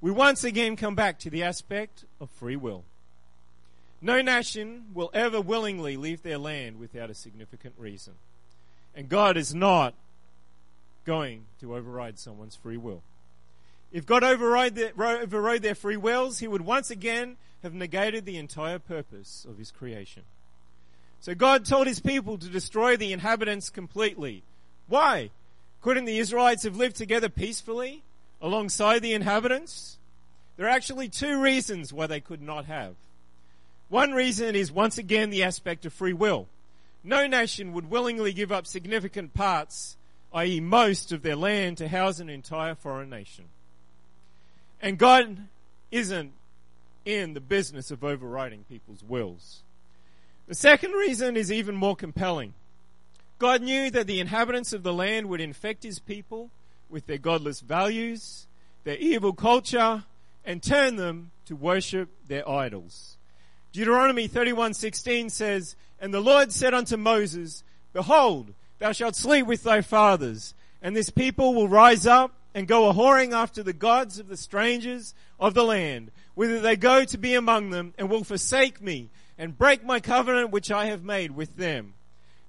We 0.00 0.10
once 0.10 0.44
again 0.44 0.76
come 0.76 0.94
back 0.94 1.18
to 1.20 1.30
the 1.30 1.42
aspect 1.42 2.04
of 2.20 2.30
free 2.30 2.56
will. 2.56 2.84
No 4.02 4.20
nation 4.20 4.86
will 4.94 5.10
ever 5.14 5.40
willingly 5.40 5.96
leave 5.96 6.22
their 6.22 6.38
land 6.38 6.78
without 6.78 7.10
a 7.10 7.14
significant 7.14 7.74
reason. 7.78 8.14
And 8.94 9.08
God 9.08 9.36
is 9.36 9.54
not 9.54 9.94
going 11.04 11.44
to 11.60 11.74
override 11.74 12.18
someone's 12.18 12.56
free 12.56 12.76
will. 12.76 13.02
If 13.92 14.04
God 14.04 14.24
overrode 14.24 14.74
their, 14.74 15.58
their 15.58 15.74
free 15.74 15.96
wills, 15.96 16.38
He 16.38 16.48
would 16.48 16.62
once 16.62 16.90
again 16.90 17.36
have 17.62 17.72
negated 17.72 18.26
the 18.26 18.36
entire 18.36 18.78
purpose 18.78 19.46
of 19.48 19.58
His 19.58 19.70
creation. 19.70 20.22
So 21.20 21.34
God 21.34 21.64
told 21.64 21.86
His 21.86 22.00
people 22.00 22.36
to 22.38 22.48
destroy 22.48 22.96
the 22.96 23.12
inhabitants 23.12 23.70
completely. 23.70 24.42
Why? 24.88 25.30
Couldn't 25.80 26.04
the 26.04 26.18
Israelites 26.18 26.64
have 26.64 26.76
lived 26.76 26.96
together 26.96 27.28
peacefully 27.28 28.02
alongside 28.40 29.00
the 29.00 29.14
inhabitants? 29.14 29.98
There 30.56 30.66
are 30.66 30.70
actually 30.70 31.08
two 31.08 31.40
reasons 31.40 31.92
why 31.92 32.06
they 32.06 32.20
could 32.20 32.42
not 32.42 32.64
have. 32.66 32.94
One 33.88 34.12
reason 34.12 34.54
is 34.54 34.72
once 34.72 34.98
again 34.98 35.30
the 35.30 35.44
aspect 35.44 35.86
of 35.86 35.92
free 35.92 36.12
will. 36.12 36.48
No 37.04 37.26
nation 37.26 37.72
would 37.72 37.90
willingly 37.90 38.32
give 38.32 38.50
up 38.50 38.66
significant 38.66 39.32
parts, 39.32 39.96
i.e. 40.34 40.60
most 40.60 41.12
of 41.12 41.22
their 41.22 41.36
land 41.36 41.78
to 41.78 41.88
house 41.88 42.18
an 42.18 42.28
entire 42.28 42.74
foreign 42.74 43.10
nation. 43.10 43.44
And 44.80 44.98
God 44.98 45.38
isn't 45.90 46.32
in 47.04 47.34
the 47.34 47.40
business 47.40 47.90
of 47.90 48.02
overriding 48.02 48.64
people's 48.68 49.04
wills. 49.04 49.62
The 50.48 50.54
second 50.54 50.92
reason 50.92 51.36
is 51.36 51.52
even 51.52 51.76
more 51.76 51.96
compelling. 51.96 52.54
God 53.38 53.62
knew 53.62 53.90
that 53.90 54.06
the 54.06 54.20
inhabitants 54.20 54.72
of 54.72 54.82
the 54.82 54.92
land 54.92 55.28
would 55.28 55.40
infect 55.40 55.84
his 55.84 55.98
people 55.98 56.50
with 56.88 57.06
their 57.06 57.18
godless 57.18 57.60
values, 57.60 58.46
their 58.84 58.96
evil 58.96 59.32
culture, 59.32 60.04
and 60.44 60.62
turn 60.62 60.96
them 60.96 61.30
to 61.46 61.56
worship 61.56 62.08
their 62.26 62.48
idols. 62.48 63.16
Deuteronomy 63.72 64.28
31:16 64.28 65.28
says, 65.30 65.76
"And 66.00 66.14
the 66.14 66.20
Lord 66.20 66.52
said 66.52 66.72
unto 66.72 66.96
Moses, 66.96 67.62
Behold, 67.92 68.54
thou 68.78 68.92
shalt 68.92 69.16
sleep 69.16 69.46
with 69.46 69.62
thy 69.62 69.80
fathers, 69.80 70.54
and 70.82 70.94
this 70.94 71.10
people 71.10 71.54
will 71.54 71.68
rise 71.68 72.06
up 72.06 72.32
and 72.54 72.68
go 72.68 72.88
a 72.88 72.94
whoring 72.94 73.32
after 73.32 73.62
the 73.62 73.72
gods 73.72 74.18
of 74.18 74.28
the 74.28 74.36
strangers 74.36 75.14
of 75.38 75.54
the 75.54 75.64
land, 75.64 76.10
whither 76.34 76.60
they 76.60 76.76
go 76.76 77.04
to 77.04 77.18
be 77.18 77.34
among 77.34 77.70
them, 77.70 77.92
and 77.98 78.08
will 78.08 78.24
forsake 78.24 78.80
me, 78.80 79.10
and 79.38 79.58
break 79.58 79.84
my 79.84 80.00
covenant 80.00 80.50
which 80.50 80.70
I 80.70 80.86
have 80.86 81.04
made 81.04 81.32
with 81.32 81.56
them. 81.56 81.94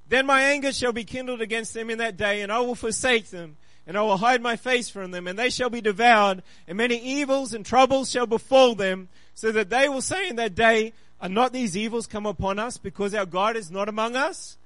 Then 0.09 0.25
my 0.25 0.41
anger 0.41 0.71
shall 0.71 0.93
be 0.93 1.03
kindled 1.03 1.41
against 1.41 1.73
them 1.73 1.89
in 1.89 1.97
that 1.97 2.15
day, 2.15 2.41
and 2.41 2.51
I 2.51 2.59
will 2.59 2.75
forsake 2.75 3.29
them, 3.31 3.57
and 3.87 3.97
I 3.97 4.01
will 4.01 4.17
hide 4.17 4.41
my 4.41 4.57
face 4.57 4.89
from 4.89 5.11
them, 5.11 5.27
and 5.27 5.39
they 5.39 5.49
shall 5.49 5.69
be 5.69 5.79
devoured, 5.79 6.43
and 6.67 6.77
many 6.77 6.97
evils 6.97 7.53
and 7.53 7.65
troubles 7.65 8.11
shall 8.11 8.27
befall 8.27 8.75
them, 8.75 9.07
so 9.33 9.49
that 9.53 9.69
they 9.69 9.87
will 9.87 10.01
say 10.01 10.27
in 10.27 10.35
that 10.35 10.55
day, 10.55 10.91
Are 11.21 11.29
not 11.29 11.53
these 11.53 11.77
evils 11.77 12.05
come 12.05 12.25
upon 12.25 12.59
us, 12.59 12.77
because 12.77 13.15
our 13.15 13.25
God 13.25 13.55
is 13.55 13.71
not 13.71 13.87
among 13.87 14.17
us? 14.17 14.57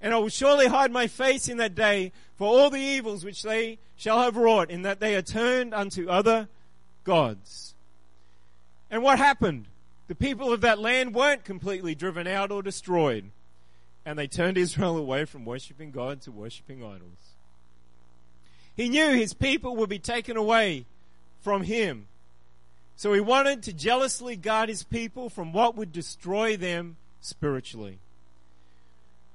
And 0.00 0.14
I 0.14 0.18
will 0.18 0.28
surely 0.28 0.68
hide 0.68 0.92
my 0.92 1.08
face 1.08 1.48
in 1.48 1.56
that 1.56 1.74
day 1.74 2.12
for 2.36 2.46
all 2.46 2.70
the 2.70 2.78
evils 2.78 3.24
which 3.24 3.42
they 3.42 3.78
shall 3.96 4.20
have 4.20 4.36
wrought, 4.36 4.70
in 4.70 4.82
that 4.82 5.00
they 5.00 5.16
are 5.16 5.22
turned 5.22 5.74
unto 5.74 6.08
other 6.08 6.46
gods. 7.02 7.74
And 8.92 9.02
what 9.02 9.18
happened? 9.18 9.66
The 10.06 10.14
people 10.14 10.52
of 10.52 10.60
that 10.60 10.78
land 10.78 11.14
weren't 11.14 11.44
completely 11.44 11.96
driven 11.96 12.28
out 12.28 12.52
or 12.52 12.62
destroyed. 12.62 13.30
And 14.06 14.16
they 14.16 14.28
turned 14.28 14.56
Israel 14.56 14.96
away 14.96 15.24
from 15.24 15.44
worshipping 15.44 15.90
God 15.90 16.22
to 16.22 16.30
worshipping 16.30 16.84
idols. 16.84 17.27
He 18.78 18.88
knew 18.88 19.10
his 19.10 19.34
people 19.34 19.74
would 19.74 19.90
be 19.90 19.98
taken 19.98 20.36
away 20.36 20.86
from 21.40 21.64
him. 21.64 22.06
So 22.94 23.12
he 23.12 23.20
wanted 23.20 23.64
to 23.64 23.72
jealously 23.72 24.36
guard 24.36 24.68
his 24.68 24.84
people 24.84 25.28
from 25.28 25.52
what 25.52 25.74
would 25.74 25.92
destroy 25.92 26.56
them 26.56 26.96
spiritually. 27.20 27.98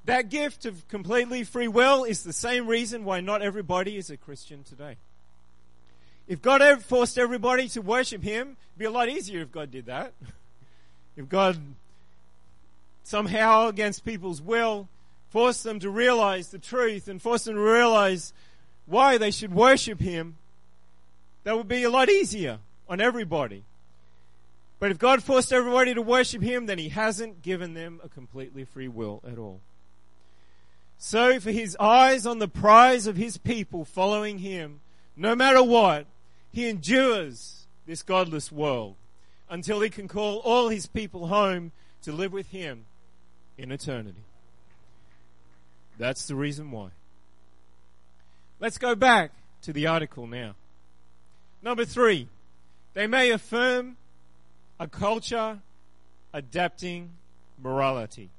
That 0.06 0.30
gift 0.30 0.66
of 0.66 0.88
completely 0.88 1.44
free 1.44 1.68
will 1.68 2.06
is 2.06 2.24
the 2.24 2.32
same 2.32 2.68
reason 2.68 3.04
why 3.04 3.20
not 3.20 3.42
everybody 3.42 3.98
is 3.98 4.10
a 4.10 4.16
Christian 4.16 4.64
today. 4.64 4.96
If 6.26 6.42
God 6.42 6.82
forced 6.82 7.18
everybody 7.18 7.68
to 7.70 7.82
worship 7.82 8.24
Him, 8.24 8.56
it'd 8.72 8.80
be 8.80 8.86
a 8.86 8.92
lot 8.92 9.10
easier 9.10 9.42
if 9.42 9.52
God 9.52 9.72
did 9.72 9.88
that. 9.88 10.14
if 11.18 11.28
God 11.28 11.60
somehow 13.04 13.68
against 13.68 14.06
people's 14.06 14.42
will 14.42 14.88
forced 15.32 15.66
them 15.66 15.82
to 15.82 15.90
realize 15.90 16.48
the 16.48 16.60
truth 16.60 17.10
and 17.10 17.22
forced 17.22 17.44
them 17.44 17.56
to 17.56 17.62
realize 17.62 18.32
why 18.86 19.18
they 19.18 19.32
should 19.32 19.54
worship 19.54 20.00
Him, 20.00 20.36
that 21.44 21.58
would 21.58 21.68
be 21.68 21.84
a 21.84 21.90
lot 21.90 22.10
easier 22.10 22.60
on 22.88 23.02
everybody. 23.02 23.64
But 24.80 24.92
if 24.92 25.00
God 25.00 25.24
forced 25.24 25.54
everybody 25.54 25.94
to 25.94 26.02
worship 26.02 26.42
Him, 26.42 26.66
then 26.66 26.78
He 26.78 26.90
hasn't 26.90 27.42
given 27.42 27.74
them 27.74 28.02
a 28.04 28.10
completely 28.10 28.66
free 28.66 28.88
will 28.88 29.22
at 29.30 29.38
all. 29.38 29.62
So 31.06 31.38
for 31.42 31.52
his 31.52 31.76
eyes 31.82 32.26
on 32.26 32.40
the 32.40 32.48
prize 32.48 33.08
of 33.08 33.18
his 33.18 33.38
people 33.38 33.84
following 33.84 34.38
him, 34.38 34.80
no 35.18 35.36
matter 35.36 35.62
what, 35.62 36.06
he 36.54 36.70
endures 36.70 37.66
this 37.86 38.02
godless 38.02 38.54
world 38.54 38.96
until 39.50 39.82
he 39.82 39.90
can 39.90 40.08
call 40.08 40.38
all 40.38 40.70
his 40.70 40.88
people 40.88 41.28
home 41.28 41.74
to 42.04 42.14
live 42.14 42.32
with 42.32 42.48
him 42.52 42.86
in 43.58 43.70
eternity. 43.70 44.24
That's 45.98 46.26
the 46.26 46.36
reason 46.36 46.72
why. 46.72 46.92
Let's 48.64 48.78
go 48.78 48.96
back 48.96 49.34
to 49.64 49.74
the 49.74 49.88
article 49.88 50.26
now. 50.26 50.56
Number 51.62 51.84
three, 51.84 52.30
they 52.94 53.08
may 53.08 53.30
affirm 53.32 53.98
a 54.80 54.88
culture 54.88 55.60
adapting 56.32 57.10
morality. 57.62 58.30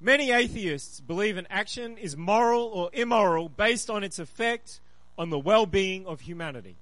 Many 0.00 0.30
atheists 0.30 1.00
believe 1.00 1.36
an 1.36 1.48
action 1.50 1.98
is 1.98 2.16
moral 2.16 2.62
or 2.62 2.90
immoral 2.92 3.48
based 3.48 3.90
on 3.90 4.04
its 4.04 4.20
effect 4.20 4.78
on 5.18 5.30
the 5.30 5.38
well-being 5.40 6.06
of 6.06 6.20
humanity. 6.20 6.76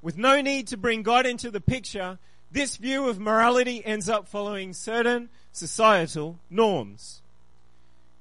With 0.00 0.16
no 0.16 0.40
need 0.40 0.68
to 0.68 0.76
bring 0.76 1.02
God 1.02 1.26
into 1.26 1.50
the 1.50 1.60
picture, 1.60 2.20
this 2.52 2.76
view 2.76 3.08
of 3.08 3.18
morality 3.18 3.84
ends 3.84 4.08
up 4.08 4.28
following 4.28 4.74
certain 4.74 5.28
societal 5.50 6.38
norms. 6.48 7.20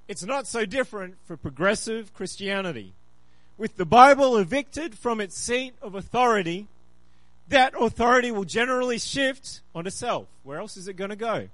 It's 0.10 0.26
not 0.26 0.46
so 0.46 0.66
different 0.66 1.16
for 1.24 1.38
progressive 1.38 2.14
Christianity. 2.14 2.92
With 3.58 3.78
the 3.78 3.86
Bible 3.86 4.36
evicted 4.36 4.98
from 4.98 5.22
its 5.22 5.38
seat 5.38 5.76
of 5.82 5.96
authority, 5.96 6.68
that 7.48 7.74
authority 7.80 8.32
will 8.32 8.44
generally 8.44 9.00
shift 9.00 9.62
onto 9.74 9.90
self. 9.90 10.28
Where 10.44 10.60
else 10.60 10.76
is 10.76 10.90
it 10.90 10.98
going 10.98 11.12
to 11.12 11.16
go? 11.16 11.48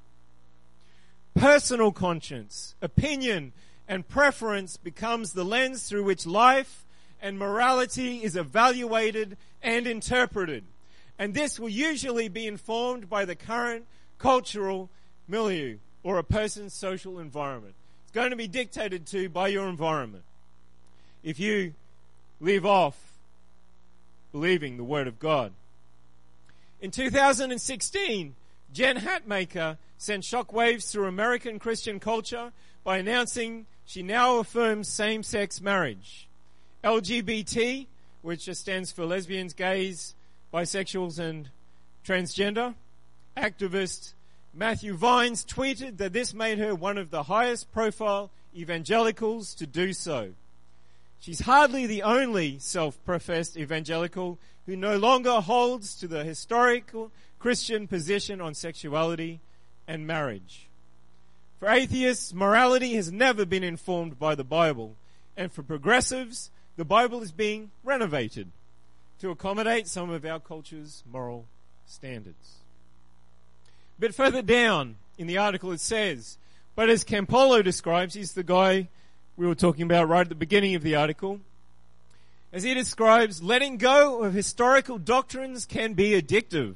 personal 1.36 1.92
conscience, 1.92 2.76
opinion, 2.82 3.52
and 3.88 4.08
preference 4.08 4.78
becomes 4.78 5.34
the 5.34 5.44
lens 5.44 5.84
through 5.84 6.04
which 6.04 6.26
life 6.26 6.86
and 7.22 7.38
morality 7.38 8.24
is 8.24 8.36
evaluated 8.36 9.38
and 9.62 9.86
interpreted. 9.86 10.64
And 11.20 11.34
this 11.34 11.60
will 11.60 11.70
usually 11.70 12.30
be 12.30 12.48
informed 12.48 13.10
by 13.10 13.26
the 13.26 13.36
current 13.36 13.86
cultural 14.18 14.90
milieu 15.28 15.78
or 16.04 16.18
a 16.18 16.24
person's 16.24 16.74
social 16.74 17.20
environment. 17.20 17.76
Going 18.16 18.30
to 18.30 18.38
be 18.38 18.48
dictated 18.48 19.06
to 19.08 19.28
by 19.28 19.50
your 19.50 19.68
environment. 19.68 20.24
If 21.22 21.38
you 21.38 21.74
leave 22.40 22.66
off 22.66 22.96
believing 24.32 24.78
the 24.78 24.86
Word 24.86 25.08
of 25.08 25.20
God. 25.20 25.52
In 26.80 26.92
2016, 26.92 28.36
Jen 28.72 28.98
Hatmaker 29.00 29.78
sent 29.98 30.24
shockwaves 30.24 30.90
through 30.90 31.08
American 31.08 31.60
Christian 31.60 32.00
culture 32.00 32.54
by 32.86 33.00
announcing 33.00 33.66
she 33.86 34.02
now 34.02 34.38
affirms 34.38 34.88
same-sex 34.88 35.60
marriage. 35.60 36.30
LGBT, 36.86 37.86
which 38.22 38.50
stands 38.50 38.94
for 38.94 39.06
lesbians, 39.06 39.54
gays, 39.54 40.16
bisexuals, 40.54 41.20
and 41.20 41.50
transgender, 42.06 42.76
activist 43.36 44.14
Matthew 44.58 44.94
Vines 44.94 45.44
tweeted 45.44 45.98
that 45.98 46.14
this 46.14 46.34
made 46.34 46.60
her 46.60 46.74
one 46.74 46.98
of 46.98 47.12
the 47.12 47.24
highest 47.24 47.74
profile 47.74 48.32
evangelicals 48.56 49.54
to 49.56 49.68
do 49.68 49.92
so. 49.92 50.32
She's 51.20 51.42
hardly 51.42 51.86
the 51.86 52.04
only 52.04 52.60
self-professed 52.60 53.58
evangelical 53.58 54.40
who 54.66 54.78
no 54.78 54.96
longer 54.98 55.42
holds 55.42 55.94
to 55.96 56.08
the 56.08 56.24
historical 56.24 57.12
Christian 57.38 57.86
position 57.86 58.40
on 58.40 58.54
sexuality 58.54 59.42
and 59.90 60.08
marriage. 60.08 60.68
For 61.60 61.68
atheists, 61.68 62.34
morality 62.34 62.94
has 62.94 63.12
never 63.12 63.46
been 63.46 63.64
informed 63.64 64.18
by 64.18 64.36
the 64.36 64.46
Bible. 64.46 64.96
And 65.36 65.52
for 65.52 65.64
progressives, 65.64 66.50
the 66.78 66.86
Bible 66.86 67.22
is 67.22 67.34
being 67.34 67.72
renovated 67.84 68.52
to 69.20 69.32
accommodate 69.32 69.90
some 69.90 70.10
of 70.10 70.24
our 70.24 70.40
culture's 70.40 71.04
moral 71.12 71.46
standards. 71.86 72.60
A 73.98 74.02
bit 74.02 74.16
further 74.16 74.42
down 74.42 74.96
in 75.18 75.28
the 75.28 75.38
article 75.38 75.72
it 75.72 75.80
says, 75.80 76.38
but 76.76 76.90
as 76.90 77.06
Campolo 77.06 77.64
describes, 77.64 78.14
he's 78.14 78.34
the 78.34 78.44
guy 78.44 78.90
we 79.38 79.48
were 79.48 79.56
talking 79.56 79.84
about 79.84 80.10
right 80.10 80.22
at 80.22 80.30
the 80.30 80.36
beginning 80.36 80.76
of 80.76 80.84
the 80.84 80.96
article. 80.96 81.40
As 82.52 82.64
he 82.64 82.74
describes, 82.74 83.42
letting 83.42 83.78
go 83.78 84.24
of 84.24 84.34
historical 84.34 84.98
doctrines 84.98 85.66
can 85.66 85.94
be 85.94 86.12
addictive. 86.22 86.76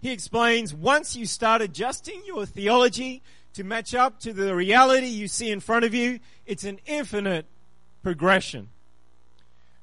He 0.00 0.10
explains 0.10 0.72
once 0.72 1.16
you 1.16 1.26
start 1.26 1.60
adjusting 1.60 2.22
your 2.26 2.46
theology 2.46 3.22
to 3.54 3.64
match 3.64 3.94
up 3.94 4.20
to 4.20 4.32
the 4.32 4.54
reality 4.54 5.06
you 5.06 5.28
see 5.28 5.50
in 5.50 5.60
front 5.60 5.84
of 5.84 5.92
you, 5.92 6.20
it's 6.46 6.64
an 6.64 6.78
infinite 6.86 7.46
progression. 8.02 8.68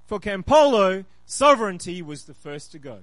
For 0.08 0.20
Campolo, 0.20 1.06
sovereignty 1.26 2.02
was 2.02 2.24
the 2.24 2.34
first 2.34 2.72
to 2.72 2.80
go. 2.80 3.00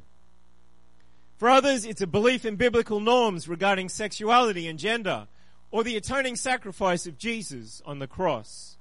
For 1.39 1.49
others, 1.49 1.85
it's 1.85 2.01
a 2.01 2.07
belief 2.07 2.45
in 2.45 2.57
biblical 2.57 3.01
norms 3.01 3.49
regarding 3.49 3.89
sexuality 3.89 4.69
and 4.69 4.79
gender, 4.79 5.27
or 5.71 5.83
the 5.83 5.97
atoning 5.97 6.37
sacrifice 6.37 7.07
of 7.07 7.19
Jesus 7.19 7.83
on 7.85 7.99
the 7.99 8.07
cross. 8.07 8.77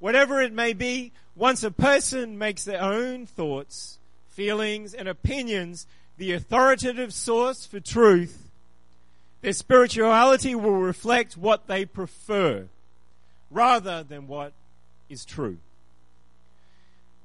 Whatever 0.00 0.40
it 0.40 0.52
may 0.52 0.72
be, 0.72 1.12
once 1.36 1.62
a 1.62 1.70
person 1.70 2.38
makes 2.38 2.64
their 2.64 2.82
own 2.82 3.26
thoughts, 3.26 3.98
feelings, 4.28 4.94
and 4.94 5.06
opinions 5.06 5.86
the 6.16 6.32
authoritative 6.32 7.14
source 7.14 7.64
for 7.64 7.80
truth, 7.80 8.50
their 9.42 9.52
spirituality 9.52 10.54
will 10.54 10.76
reflect 10.76 11.36
what 11.36 11.66
they 11.66 11.84
prefer 11.84 12.66
rather 13.50 14.02
than 14.02 14.26
what 14.26 14.52
is 15.08 15.24
true. 15.24 15.58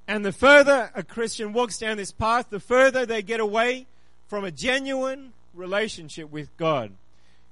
And 0.07 0.23
the 0.23 0.31
further 0.31 0.91
a 0.93 1.03
Christian 1.03 1.51
walks 1.51 1.77
down 1.77 1.97
this 1.97 2.11
path, 2.11 2.49
the 2.49 2.59
further 2.59 3.05
they 3.05 3.21
get 3.21 3.39
away 3.39 3.87
from 4.27 4.43
a 4.43 4.51
genuine 4.51 5.33
relationship 5.53 6.31
with 6.31 6.55
God. 6.57 6.91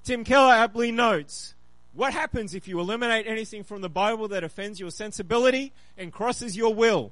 Tim 0.04 0.24
Keller 0.24 0.54
aptly 0.54 0.92
notes, 0.92 1.54
what 1.94 2.14
happens 2.14 2.54
if 2.54 2.68
you 2.68 2.80
eliminate 2.80 3.28
anything 3.28 3.64
from 3.64 3.82
the 3.82 3.90
Bible 3.90 4.28
that 4.30 4.44
offends 4.44 4.80
your 4.80 4.92
sensibility 4.92 5.72
and 5.98 6.12
crosses 6.12 6.58
your 6.58 6.74
will? 6.74 7.12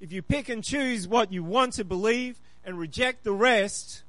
If 0.00 0.12
you 0.12 0.22
pick 0.22 0.48
and 0.48 0.62
choose 0.62 1.08
what 1.08 1.32
you 1.32 1.42
want 1.42 1.74
to 1.74 1.84
believe 1.84 2.40
and 2.64 2.78
reject 2.78 3.24
the 3.24 3.32
rest, 3.32 4.02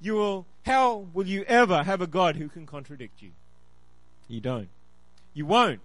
you 0.00 0.14
will, 0.14 0.46
how 0.64 1.06
will 1.12 1.26
you 1.26 1.44
ever 1.44 1.82
have 1.82 2.00
a 2.00 2.06
God 2.06 2.36
who 2.36 2.48
can 2.48 2.66
contradict 2.66 3.22
you? 3.22 3.30
You 4.28 4.40
don't. 4.40 4.68
You 5.34 5.46
won't. 5.46 5.80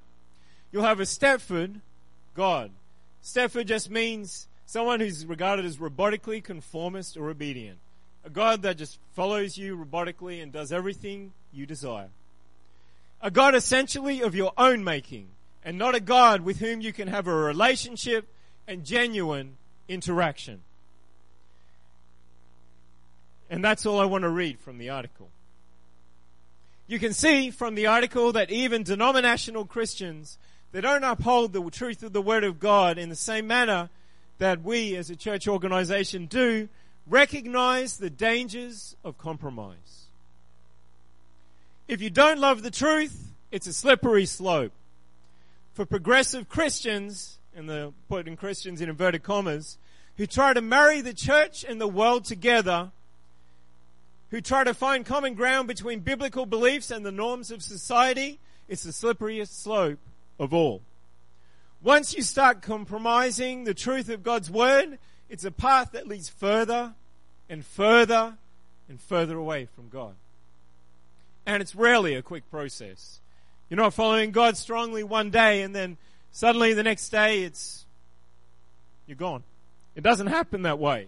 You'll 0.71 0.83
have 0.83 0.99
a 0.99 1.03
Stepford 1.03 1.81
God. 2.35 2.71
Stepford 3.23 3.65
just 3.65 3.89
means 3.89 4.47
someone 4.65 4.99
who's 4.99 5.25
regarded 5.25 5.65
as 5.65 5.77
robotically 5.77 6.43
conformist 6.43 7.17
or 7.17 7.29
obedient. 7.29 7.79
A 8.25 8.29
God 8.29 8.61
that 8.63 8.77
just 8.77 8.99
follows 9.15 9.57
you 9.57 9.77
robotically 9.77 10.41
and 10.43 10.51
does 10.51 10.71
everything 10.71 11.31
you 11.53 11.65
desire. 11.65 12.09
A 13.21 13.31
God 13.31 13.55
essentially 13.55 14.21
of 14.21 14.35
your 14.35 14.53
own 14.57 14.83
making 14.83 15.27
and 15.63 15.77
not 15.77 15.95
a 15.95 15.99
God 15.99 16.41
with 16.41 16.59
whom 16.59 16.81
you 16.81 16.93
can 16.93 17.07
have 17.07 17.27
a 17.27 17.33
relationship 17.33 18.27
and 18.67 18.85
genuine 18.85 19.57
interaction. 19.87 20.61
And 23.49 23.63
that's 23.63 23.85
all 23.85 23.99
I 23.99 24.05
want 24.05 24.23
to 24.23 24.29
read 24.29 24.59
from 24.59 24.77
the 24.77 24.89
article. 24.89 25.29
You 26.87 26.99
can 26.99 27.13
see 27.13 27.51
from 27.51 27.75
the 27.75 27.87
article 27.87 28.31
that 28.31 28.51
even 28.51 28.83
denominational 28.83 29.65
Christians 29.65 30.37
that 30.71 30.81
don't 30.81 31.03
uphold 31.03 31.53
the 31.53 31.69
truth 31.69 32.03
of 32.03 32.13
the 32.13 32.21
Word 32.21 32.43
of 32.43 32.59
God 32.59 32.97
in 32.97 33.09
the 33.09 33.15
same 33.15 33.47
manner 33.47 33.89
that 34.37 34.63
we 34.63 34.95
as 34.95 35.09
a 35.09 35.15
church 35.15 35.47
organization 35.47 36.25
do 36.25 36.69
recognize 37.09 37.97
the 37.97 38.09
dangers 38.09 38.95
of 39.03 39.17
compromise. 39.17 40.05
If 41.87 42.01
you 42.01 42.09
don't 42.09 42.39
love 42.39 42.61
the 42.61 42.71
truth, 42.71 43.31
it's 43.51 43.67
a 43.67 43.73
slippery 43.73 44.25
slope. 44.25 44.71
For 45.73 45.85
progressive 45.85 46.47
Christians, 46.47 47.39
and 47.55 47.67
the 47.67 47.93
putting 48.07 48.37
Christians 48.37 48.79
in 48.79 48.89
inverted 48.89 49.23
commas, 49.23 49.77
who 50.17 50.27
try 50.27 50.53
to 50.53 50.61
marry 50.61 51.01
the 51.01 51.13
church 51.13 51.65
and 51.67 51.81
the 51.81 51.87
world 51.87 52.25
together, 52.25 52.91
who 54.29 54.41
try 54.41 54.63
to 54.63 54.73
find 54.73 55.05
common 55.05 55.33
ground 55.33 55.67
between 55.67 56.01
biblical 56.01 56.45
beliefs 56.45 56.91
and 56.91 57.05
the 57.05 57.11
norms 57.11 57.49
of 57.49 57.63
society, 57.63 58.39
it's 58.67 58.83
the 58.83 58.91
slipperiest 58.91 59.61
slope 59.61 59.99
of 60.37 60.53
all. 60.53 60.81
Once 61.81 62.13
you 62.13 62.21
start 62.21 62.61
compromising 62.61 63.63
the 63.63 63.73
truth 63.73 64.09
of 64.09 64.21
God's 64.21 64.51
word, 64.51 64.99
it's 65.29 65.45
a 65.45 65.51
path 65.51 65.91
that 65.91 66.07
leads 66.07 66.29
further 66.29 66.93
and 67.49 67.65
further 67.65 68.35
and 68.87 68.99
further 68.99 69.37
away 69.37 69.67
from 69.75 69.89
God. 69.89 70.15
And 71.45 71.61
it's 71.61 71.75
rarely 71.75 72.15
a 72.15 72.21
quick 72.21 72.49
process. 72.49 73.19
You're 73.69 73.77
not 73.77 73.93
following 73.93 74.31
God 74.31 74.57
strongly 74.57 75.03
one 75.03 75.29
day 75.29 75.61
and 75.61 75.75
then 75.75 75.97
suddenly 76.31 76.73
the 76.73 76.83
next 76.83 77.09
day 77.09 77.43
it's, 77.43 77.85
you're 79.07 79.15
gone. 79.15 79.43
It 79.95 80.01
doesn't 80.01 80.27
happen 80.27 80.63
that 80.63 80.79
way. 80.79 81.07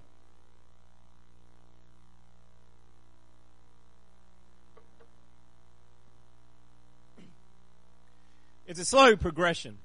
It's 8.68 8.80
a 8.80 8.86
slow 8.86 9.18
progression. 9.18 9.78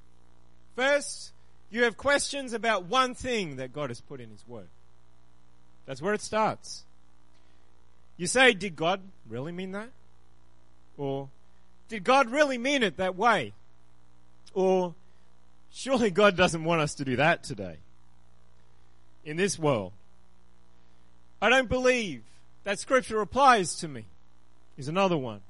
First, 0.77 1.33
you 1.71 1.85
have 1.85 1.97
questions 1.97 2.53
about 2.53 2.85
one 2.85 3.15
thing 3.15 3.57
that 3.57 3.73
God 3.73 3.91
has 3.91 4.01
put 4.01 4.21
in 4.21 4.31
His 4.31 4.47
Word. 4.47 4.69
That's 5.87 6.03
where 6.03 6.15
it 6.15 6.23
starts. 6.23 6.85
You 8.17 8.27
say, 8.27 8.53
did 8.53 8.77
God 8.77 9.01
really 9.29 9.53
mean 9.53 9.73
that? 9.73 9.91
Or, 10.97 11.29
did 11.89 12.03
God 12.03 12.31
really 12.31 12.59
mean 12.59 12.83
it 12.83 12.97
that 12.97 13.17
way? 13.17 13.53
Or, 14.55 14.95
surely 15.73 16.11
God 16.11 16.37
doesn't 16.37 16.65
want 16.65 16.81
us 16.81 16.95
to 16.95 17.05
do 17.05 17.17
that 17.17 17.43
today. 17.43 17.77
In 19.25 19.37
this 19.37 19.59
world. 19.59 19.93
I 21.43 21.49
don't 21.49 21.69
believe 21.69 22.23
that 22.65 22.79
scripture 22.79 23.21
applies 23.21 23.77
to 23.77 23.89
me. 23.89 24.05
Is 24.79 24.89
another 24.89 25.17
one. 25.17 25.41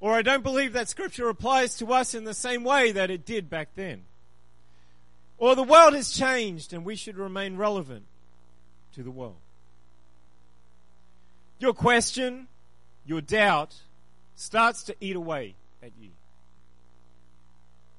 Or 0.00 0.14
I 0.14 0.22
don't 0.22 0.42
believe 0.42 0.72
that 0.72 0.88
scripture 0.88 1.28
applies 1.28 1.76
to 1.78 1.92
us 1.92 2.14
in 2.14 2.24
the 2.24 2.34
same 2.34 2.64
way 2.64 2.92
that 2.92 3.10
it 3.10 3.24
did 3.24 3.48
back 3.48 3.68
then. 3.76 4.02
Or 5.42 5.56
the 5.56 5.64
world 5.64 5.94
has 5.94 6.12
changed 6.12 6.72
and 6.72 6.84
we 6.84 6.94
should 6.94 7.16
remain 7.16 7.56
relevant 7.56 8.04
to 8.94 9.02
the 9.02 9.10
world. 9.10 9.34
Your 11.58 11.72
question, 11.72 12.46
your 13.04 13.20
doubt 13.20 13.74
starts 14.36 14.84
to 14.84 14.94
eat 15.00 15.16
away 15.16 15.56
at 15.82 15.90
you. 16.00 16.10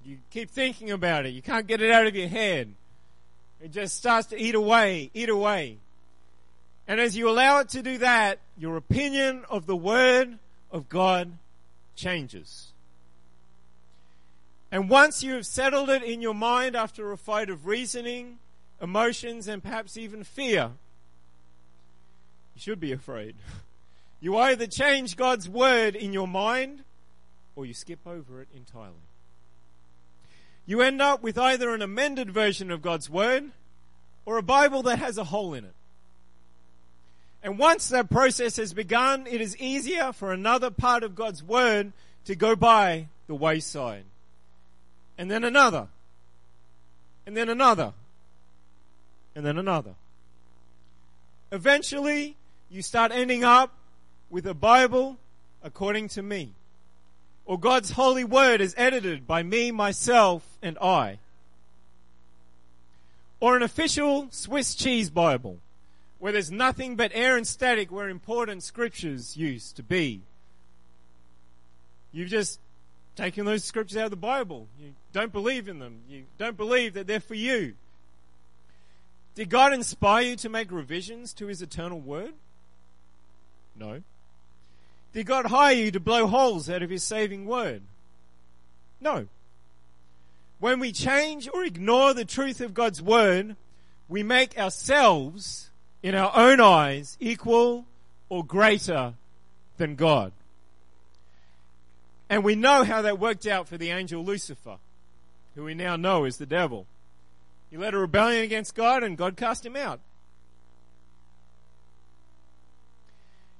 You 0.05 0.19
keep 0.31 0.51
thinking 0.51 0.89
about 0.89 1.25
it. 1.25 1.33
You 1.33 1.41
can't 1.41 1.67
get 1.67 1.81
it 1.81 1.91
out 1.91 2.07
of 2.07 2.15
your 2.15 2.29
head. 2.29 2.75
It 3.61 3.73
just 3.73 3.97
starts 3.97 4.27
to 4.27 4.39
eat 4.39 4.55
away, 4.55 5.11
eat 5.13 5.27
away. 5.27 5.79
And 6.87 6.97
as 7.01 7.17
you 7.17 7.29
allow 7.29 7.59
it 7.59 7.67
to 7.71 7.81
do 7.81 7.97
that, 7.97 8.39
your 8.57 8.77
opinion 8.77 9.43
of 9.49 9.65
the 9.65 9.75
Word 9.75 10.39
of 10.71 10.87
God 10.87 11.33
changes. 11.97 12.71
And 14.73 14.89
once 14.89 15.21
you 15.21 15.35
have 15.35 15.45
settled 15.45 15.91
it 15.91 16.01
in 16.01 16.19
your 16.19 16.33
mind 16.33 16.75
after 16.75 17.11
a 17.11 17.17
fight 17.17 17.51
of 17.51 17.67
reasoning, 17.67 18.39
emotions, 18.81 19.47
and 19.47 19.61
perhaps 19.61 19.97
even 19.97 20.23
fear, 20.23 20.71
you 22.55 22.59
should 22.59 22.79
be 22.79 22.91
afraid. 22.91 23.35
You 24.19 24.35
either 24.35 24.65
change 24.65 25.15
God's 25.15 25.47
word 25.47 25.95
in 25.95 26.11
your 26.11 26.27
mind 26.27 26.83
or 27.55 27.67
you 27.67 27.75
skip 27.75 27.99
over 28.07 28.41
it 28.41 28.47
entirely. 28.55 28.95
You 30.65 30.81
end 30.81 31.03
up 31.03 31.21
with 31.21 31.37
either 31.37 31.75
an 31.75 31.83
amended 31.83 32.31
version 32.31 32.71
of 32.71 32.81
God's 32.81 33.11
word 33.11 33.51
or 34.25 34.37
a 34.37 34.43
Bible 34.43 34.81
that 34.83 34.97
has 34.97 35.19
a 35.19 35.25
hole 35.25 35.53
in 35.53 35.65
it. 35.65 35.75
And 37.43 37.59
once 37.59 37.89
that 37.89 38.09
process 38.09 38.55
has 38.55 38.73
begun, 38.73 39.27
it 39.27 39.39
is 39.39 39.55
easier 39.57 40.11
for 40.11 40.33
another 40.33 40.71
part 40.71 41.03
of 41.03 41.13
God's 41.13 41.43
Word 41.43 41.91
to 42.25 42.35
go 42.35 42.55
by 42.55 43.09
the 43.27 43.35
wayside. 43.35 44.05
And 45.17 45.29
then 45.29 45.43
another. 45.43 45.87
And 47.25 47.37
then 47.37 47.49
another. 47.49 47.93
And 49.35 49.45
then 49.45 49.57
another. 49.57 49.95
Eventually, 51.51 52.35
you 52.69 52.81
start 52.81 53.11
ending 53.11 53.43
up 53.43 53.71
with 54.29 54.45
a 54.45 54.53
Bible 54.53 55.17
according 55.63 56.09
to 56.09 56.21
me. 56.21 56.51
Or 57.45 57.59
God's 57.59 57.91
holy 57.91 58.23
word 58.23 58.61
is 58.61 58.73
edited 58.77 59.27
by 59.27 59.43
me, 59.43 59.71
myself, 59.71 60.43
and 60.61 60.77
I. 60.79 61.19
Or 63.39 63.57
an 63.57 63.63
official 63.63 64.27
Swiss 64.31 64.75
cheese 64.75 65.09
Bible 65.09 65.59
where 66.23 66.31
there's 66.31 66.49
nothing 66.49 66.95
but 66.95 67.11
air 67.13 67.35
and 67.35 67.45
static 67.45 67.91
where 67.91 68.07
important 68.07 68.63
scriptures 68.63 69.35
used 69.35 69.75
to 69.75 69.83
be. 69.83 70.21
You've 72.13 72.29
just 72.29 72.61
taken 73.15 73.45
those 73.45 73.63
scriptures 73.63 73.97
out 73.97 74.05
of 74.05 74.11
the 74.11 74.17
Bible. 74.17 74.67
You 74.79 74.93
don't 75.11 75.31
believe 75.31 75.67
in 75.67 75.79
them. 75.79 75.99
You 76.09 76.23
don't 76.37 76.57
believe 76.57 76.93
that 76.93 77.07
they're 77.07 77.19
for 77.19 77.35
you. 77.35 77.73
Did 79.35 79.49
God 79.49 79.73
inspire 79.73 80.23
you 80.23 80.35
to 80.37 80.49
make 80.49 80.71
revisions 80.71 81.33
to 81.33 81.47
His 81.47 81.61
eternal 81.61 81.99
word? 81.99 82.33
No. 83.75 84.01
Did 85.13 85.25
God 85.25 85.47
hire 85.47 85.73
you 85.73 85.91
to 85.91 85.99
blow 85.99 86.27
holes 86.27 86.69
out 86.69 86.83
of 86.83 86.89
His 86.89 87.03
saving 87.03 87.45
word? 87.45 87.81
No. 89.01 89.27
When 90.59 90.79
we 90.79 90.91
change 90.91 91.49
or 91.53 91.63
ignore 91.63 92.13
the 92.13 92.25
truth 92.25 92.61
of 92.61 92.73
God's 92.73 93.01
word, 93.01 93.55
we 94.07 94.23
make 94.23 94.57
ourselves, 94.57 95.69
in 96.01 96.15
our 96.15 96.31
own 96.35 96.61
eyes, 96.61 97.17
equal 97.19 97.85
or 98.29 98.45
greater 98.45 99.13
than 99.77 99.95
God. 99.95 100.31
And 102.33 102.43
we 102.43 102.55
know 102.55 102.83
how 102.83 103.03
that 103.03 103.19
worked 103.19 103.45
out 103.45 103.67
for 103.67 103.77
the 103.77 103.91
angel 103.91 104.25
Lucifer, 104.25 104.77
who 105.53 105.65
we 105.65 105.75
now 105.75 105.97
know 105.97 106.25
is 106.25 106.37
the 106.37 106.47
devil. 106.47 106.87
He 107.69 107.77
led 107.77 107.93
a 107.93 107.99
rebellion 107.99 108.43
against 108.43 108.73
God 108.73 109.03
and 109.03 109.15
God 109.15 109.37
cast 109.37 109.63
him 109.63 109.75
out. 109.75 109.99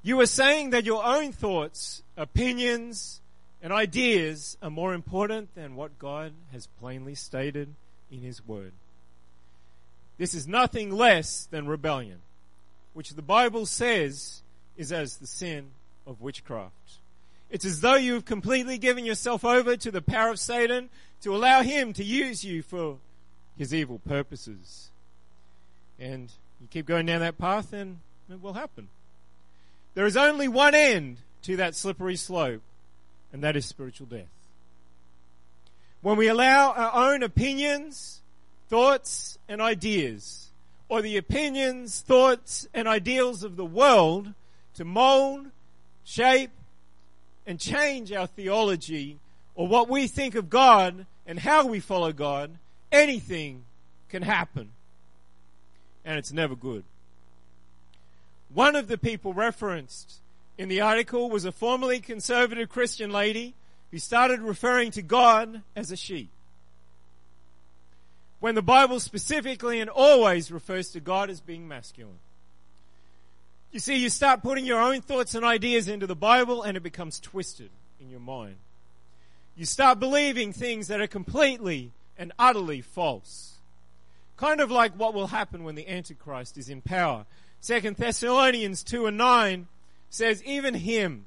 You 0.02 0.20
are 0.22 0.26
saying 0.26 0.72
that 0.72 0.86
your 0.86 1.06
own 1.06 1.34
thoughts, 1.34 2.02
opinions, 2.18 3.22
and 3.62 3.72
ideas 3.72 4.58
are 4.60 4.72
more 4.72 4.96
important 4.96 5.54
than 5.54 5.76
what 5.76 6.00
God 6.00 6.34
has 6.52 6.66
plainly 6.80 7.14
stated 7.14 7.76
in 8.12 8.22
His 8.22 8.44
Word. 8.44 8.72
This 10.18 10.34
is 10.34 10.48
nothing 10.48 10.90
less 10.90 11.46
than 11.52 11.68
rebellion, 11.68 12.22
which 12.96 13.12
the 13.12 13.22
Bible 13.22 13.68
says 13.68 14.42
is 14.76 14.92
as 14.92 15.18
the 15.18 15.28
sin 15.28 15.68
of 16.08 16.22
witchcraft. 16.22 17.03
It's 17.54 17.66
as 17.66 17.82
though 17.82 17.94
you 17.94 18.16
have 18.16 18.26
completely 18.26 18.80
given 18.80 19.06
yourself 19.06 19.46
over 19.46 19.78
to 19.78 19.92
the 19.92 20.02
power 20.02 20.32
of 20.32 20.40
Satan 20.40 20.90
to 21.22 21.36
allow 21.36 21.62
him 21.62 21.94
to 21.94 22.04
use 22.04 22.44
you 22.44 22.64
for 22.64 22.98
his 23.56 23.72
evil 23.76 24.02
purposes. 24.08 24.90
And 26.00 26.32
you 26.60 26.68
keep 26.72 26.88
going 26.88 27.06
down 27.06 27.20
that 27.20 27.38
path 27.38 27.72
and 27.72 28.00
it 28.28 28.42
will 28.42 28.54
happen. 28.54 28.88
There 29.94 30.08
is 30.08 30.18
only 30.18 30.48
one 30.48 30.74
end 30.74 31.18
to 31.44 31.56
that 31.58 31.76
slippery 31.76 32.16
slope, 32.16 32.64
and 33.32 33.44
that 33.44 33.56
is 33.56 33.68
spiritual 33.68 34.08
death. 34.08 34.26
When 36.02 36.18
we 36.18 36.30
allow 36.30 36.72
our 36.72 37.14
own 37.14 37.22
opinions, 37.22 38.22
thoughts, 38.68 39.38
and 39.48 39.62
ideas, 39.62 40.48
or 40.90 41.04
the 41.04 41.18
opinions, 41.18 42.02
thoughts, 42.02 42.68
and 42.74 42.88
ideals 42.88 43.44
of 43.44 43.58
the 43.58 43.66
world 43.66 44.34
to 44.74 44.84
mold, 44.84 45.52
shape, 46.04 46.50
and 47.46 47.60
change 47.60 48.12
our 48.12 48.28
theology 48.28 49.20
or 49.56 49.68
what 49.68 49.90
we 49.90 50.08
think 50.08 50.36
of 50.36 50.50
God 50.50 51.06
and 51.26 51.40
how 51.40 51.66
we 51.66 51.80
follow 51.80 52.12
God, 52.12 52.52
anything 52.92 53.64
can 54.10 54.24
happen. 54.24 54.70
And 56.06 56.18
it's 56.18 56.32
never 56.32 56.56
good. 56.56 56.84
One 58.54 58.76
of 58.76 58.88
the 58.88 58.98
people 58.98 59.34
referenced 59.34 60.20
in 60.58 60.70
the 60.70 60.82
article 60.82 61.30
was 61.30 61.46
a 61.46 61.52
formerly 61.52 62.00
conservative 62.00 62.70
Christian 62.70 63.12
lady 63.12 63.56
who 63.92 63.98
started 64.00 64.42
referring 64.42 64.92
to 64.92 65.02
God 65.02 65.62
as 65.76 65.92
a 65.92 65.96
she. 65.96 66.30
When 68.40 68.56
the 68.56 68.62
Bible 68.62 69.00
specifically 69.00 69.80
and 69.80 69.90
always 69.90 70.52
refers 70.52 70.90
to 70.90 71.00
God 71.00 71.30
as 71.30 71.40
being 71.40 71.68
masculine. 71.68 72.20
You 73.74 73.80
see, 73.80 73.98
you 73.98 74.10
start 74.10 74.42
putting 74.44 74.66
your 74.66 74.80
own 74.80 75.02
thoughts 75.02 75.36
and 75.36 75.44
ideas 75.44 75.90
into 75.90 76.08
the 76.08 76.16
Bible 76.16 76.64
and 76.64 76.78
it 76.78 76.84
becomes 76.84 77.20
twisted 77.20 77.72
in 78.00 78.10
your 78.10 78.22
mind. 78.22 78.56
You 79.58 79.66
start 79.66 80.00
believing 80.00 80.54
things 80.54 80.88
that 80.88 81.02
are 81.02 81.08
completely 81.08 81.92
and 82.18 82.32
utterly 82.40 82.80
false. 82.80 83.56
Kind 84.38 84.62
of 84.62 84.72
like 84.72 84.94
what 84.94 85.14
will 85.14 85.28
happen 85.28 85.64
when 85.66 85.76
the 85.76 85.90
Antichrist 85.90 86.58
is 86.58 86.70
in 86.70 86.82
power 86.82 87.26
Second 87.64 87.96
Thessalonians 87.96 88.84
2 88.84 89.06
and 89.06 89.18
9 89.18 89.68
says, 90.10 90.44
even 90.44 90.74
him, 90.74 91.26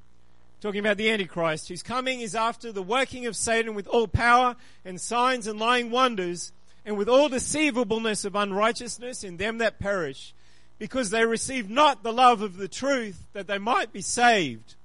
talking 0.61 0.79
about 0.79 0.97
the 0.97 1.09
Antichrist, 1.09 1.67
whose 1.67 1.81
coming 1.81 2.21
is 2.21 2.35
after 2.35 2.71
the 2.71 2.83
working 2.83 3.25
of 3.25 3.35
Satan 3.35 3.73
with 3.73 3.87
all 3.87 4.07
power 4.07 4.55
and 4.85 5.01
signs 5.01 5.47
and 5.47 5.59
lying 5.59 5.89
wonders, 5.89 6.51
and 6.85 6.95
with 6.95 7.09
all 7.09 7.27
deceivableness 7.27 8.23
of 8.23 8.35
unrighteousness 8.35 9.23
in 9.23 9.37
them 9.37 9.57
that 9.57 9.79
perish, 9.79 10.35
because 10.79 11.09
they 11.09 11.25
receive 11.25 11.69
not 11.69 12.03
the 12.03 12.13
love 12.13 12.41
of 12.41 12.57
the 12.57 12.67
truth 12.67 13.27
that 13.33 13.47
they 13.47 13.57
might 13.57 13.91
be 13.91 14.01
saved. 14.01 14.75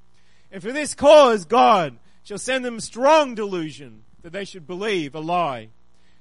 And 0.51 0.63
for 0.63 0.73
this 0.73 0.95
cause 0.95 1.45
God 1.45 1.97
shall 2.25 2.39
send 2.39 2.65
them 2.65 2.81
strong 2.81 3.35
delusion 3.35 4.03
that 4.23 4.33
they 4.33 4.45
should 4.45 4.67
believe 4.67 5.15
a 5.15 5.21
lie, 5.21 5.69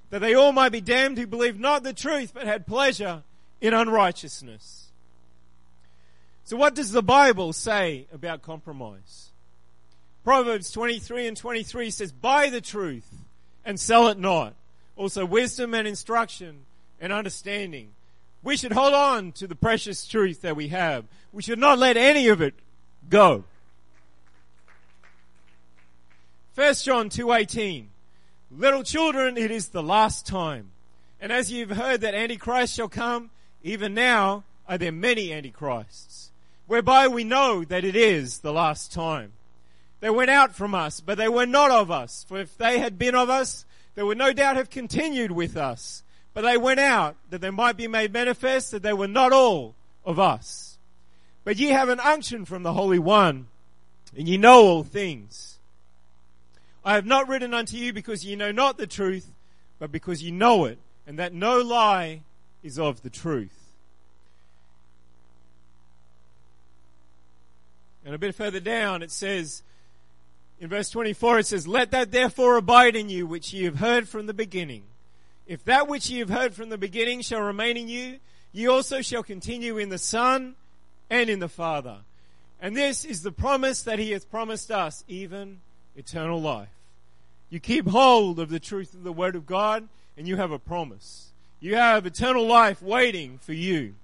that 0.09 0.19
they 0.19 0.33
all 0.33 0.51
might 0.51 0.71
be 0.71 0.81
damned 0.81 1.17
who 1.17 1.27
believed 1.27 1.59
not 1.59 1.83
the 1.83 1.93
truth 1.93 2.31
but 2.33 2.45
had 2.45 2.67
pleasure 2.67 3.23
in 3.59 3.73
unrighteousness. 3.73 4.87
So 6.43 6.57
what 6.57 6.75
does 6.75 6.91
the 6.91 7.03
Bible 7.03 7.53
say 7.53 8.07
about 8.11 8.41
compromise? 8.41 9.29
Proverbs 10.23 10.71
23 10.71 11.27
and 11.27 11.37
23 11.37 11.89
says, 11.91 12.11
buy 12.11 12.49
the 12.49 12.61
truth 12.61 13.09
and 13.63 13.79
sell 13.79 14.07
it 14.09 14.19
not. 14.19 14.53
Also 14.95 15.25
wisdom 15.25 15.73
and 15.73 15.87
instruction 15.87 16.65
and 16.99 17.13
understanding. 17.13 17.91
We 18.43 18.57
should 18.57 18.71
hold 18.71 18.93
on 18.93 19.31
to 19.33 19.47
the 19.47 19.55
precious 19.55 20.07
truth 20.07 20.41
that 20.41 20.55
we 20.55 20.69
have. 20.69 21.05
We 21.31 21.43
should 21.43 21.59
not 21.59 21.77
let 21.77 21.97
any 21.97 22.27
of 22.27 22.41
it 22.41 22.55
go. 23.09 23.43
1 26.55 26.73
John 26.83 27.09
2:18 27.09 27.87
Little 28.51 28.83
children 28.83 29.37
it 29.37 29.51
is 29.51 29.69
the 29.69 29.81
last 29.81 30.27
time 30.27 30.71
and 31.21 31.31
as 31.31 31.51
you've 31.51 31.69
heard 31.69 32.01
that 32.01 32.13
antichrist 32.13 32.75
shall 32.75 32.89
come 32.89 33.29
even 33.63 33.93
now 33.93 34.43
are 34.67 34.77
there 34.77 34.91
many 34.91 35.31
antichrists 35.31 36.31
whereby 36.71 37.05
we 37.05 37.23
know 37.25 37.65
that 37.65 37.83
it 37.83 37.97
is 37.97 38.39
the 38.39 38.53
last 38.53 38.93
time. 38.93 39.33
They 39.99 40.09
went 40.09 40.29
out 40.29 40.55
from 40.55 40.73
us, 40.73 41.01
but 41.01 41.17
they 41.17 41.27
were 41.27 41.45
not 41.45 41.69
of 41.69 41.91
us. 41.91 42.25
For 42.29 42.39
if 42.39 42.57
they 42.57 42.79
had 42.79 42.97
been 42.97 43.13
of 43.13 43.29
us, 43.29 43.65
they 43.93 44.03
would 44.03 44.17
no 44.17 44.31
doubt 44.31 44.55
have 44.55 44.69
continued 44.69 45.31
with 45.31 45.57
us. 45.57 46.01
But 46.33 46.41
they 46.41 46.57
went 46.57 46.79
out 46.79 47.15
that 47.29 47.41
they 47.41 47.49
might 47.49 47.77
be 47.77 47.87
made 47.87 48.13
manifest 48.13 48.71
that 48.71 48.83
they 48.83 48.93
were 48.93 49.07
not 49.07 49.33
all 49.33 49.75
of 50.05 50.19
us. 50.19 50.77
But 51.43 51.57
ye 51.57 51.69
have 51.69 51.89
an 51.89 51.99
unction 51.99 52.45
from 52.45 52.63
the 52.63 52.73
Holy 52.73 52.99
One, 52.99 53.47
and 54.15 54.27
ye 54.27 54.37
know 54.37 54.61
all 54.61 54.83
things. 54.83 55.57
I 56.83 56.93
have 56.93 57.05
not 57.05 57.27
written 57.27 57.53
unto 57.53 57.77
you 57.77 57.93
because 57.93 58.25
ye 58.25 58.35
know 58.35 58.51
not 58.51 58.77
the 58.77 58.87
truth, 58.87 59.31
but 59.79 59.91
because 59.91 60.23
ye 60.23 60.31
know 60.31 60.65
it, 60.65 60.79
and 61.05 61.19
that 61.19 61.33
no 61.33 61.59
lie 61.59 62.21
is 62.63 62.79
of 62.79 63.01
the 63.01 63.09
truth. 63.09 63.57
And 68.05 68.15
a 68.15 68.17
bit 68.17 68.33
further 68.35 68.59
down 68.59 69.03
it 69.03 69.11
says, 69.11 69.63
in 70.59 70.69
verse 70.69 70.89
24 70.89 71.39
it 71.39 71.47
says, 71.47 71.67
Let 71.67 71.91
that 71.91 72.11
therefore 72.11 72.57
abide 72.57 72.95
in 72.95 73.09
you 73.09 73.27
which 73.27 73.53
ye 73.53 73.65
have 73.65 73.77
heard 73.77 74.07
from 74.07 74.25
the 74.25 74.33
beginning. 74.33 74.83
If 75.51 75.65
that 75.65 75.89
which 75.89 76.09
ye 76.09 76.19
have 76.19 76.29
heard 76.29 76.53
from 76.53 76.69
the 76.69 76.77
beginning 76.77 77.19
shall 77.19 77.41
remain 77.41 77.75
in 77.75 77.89
you, 77.89 78.19
ye 78.53 78.67
also 78.67 79.01
shall 79.01 79.21
continue 79.21 79.77
in 79.77 79.89
the 79.89 79.97
Son 79.97 80.55
and 81.09 81.29
in 81.29 81.39
the 81.39 81.49
Father. 81.49 81.97
And 82.61 82.73
this 82.73 83.03
is 83.03 83.21
the 83.21 83.33
promise 83.33 83.81
that 83.83 83.99
he 83.99 84.11
hath 84.11 84.31
promised 84.31 84.71
us, 84.71 85.03
even 85.09 85.59
eternal 85.97 86.41
life. 86.41 86.69
You 87.49 87.59
keep 87.59 87.85
hold 87.85 88.39
of 88.39 88.47
the 88.47 88.61
truth 88.61 88.93
of 88.93 89.03
the 89.03 89.11
Word 89.11 89.35
of 89.35 89.45
God 89.45 89.89
and 90.15 90.25
you 90.25 90.37
have 90.37 90.51
a 90.51 90.57
promise. 90.57 91.31
You 91.59 91.75
have 91.75 92.05
eternal 92.05 92.47
life 92.47 92.81
waiting 92.81 93.37
for 93.39 93.51
you. 93.51 93.95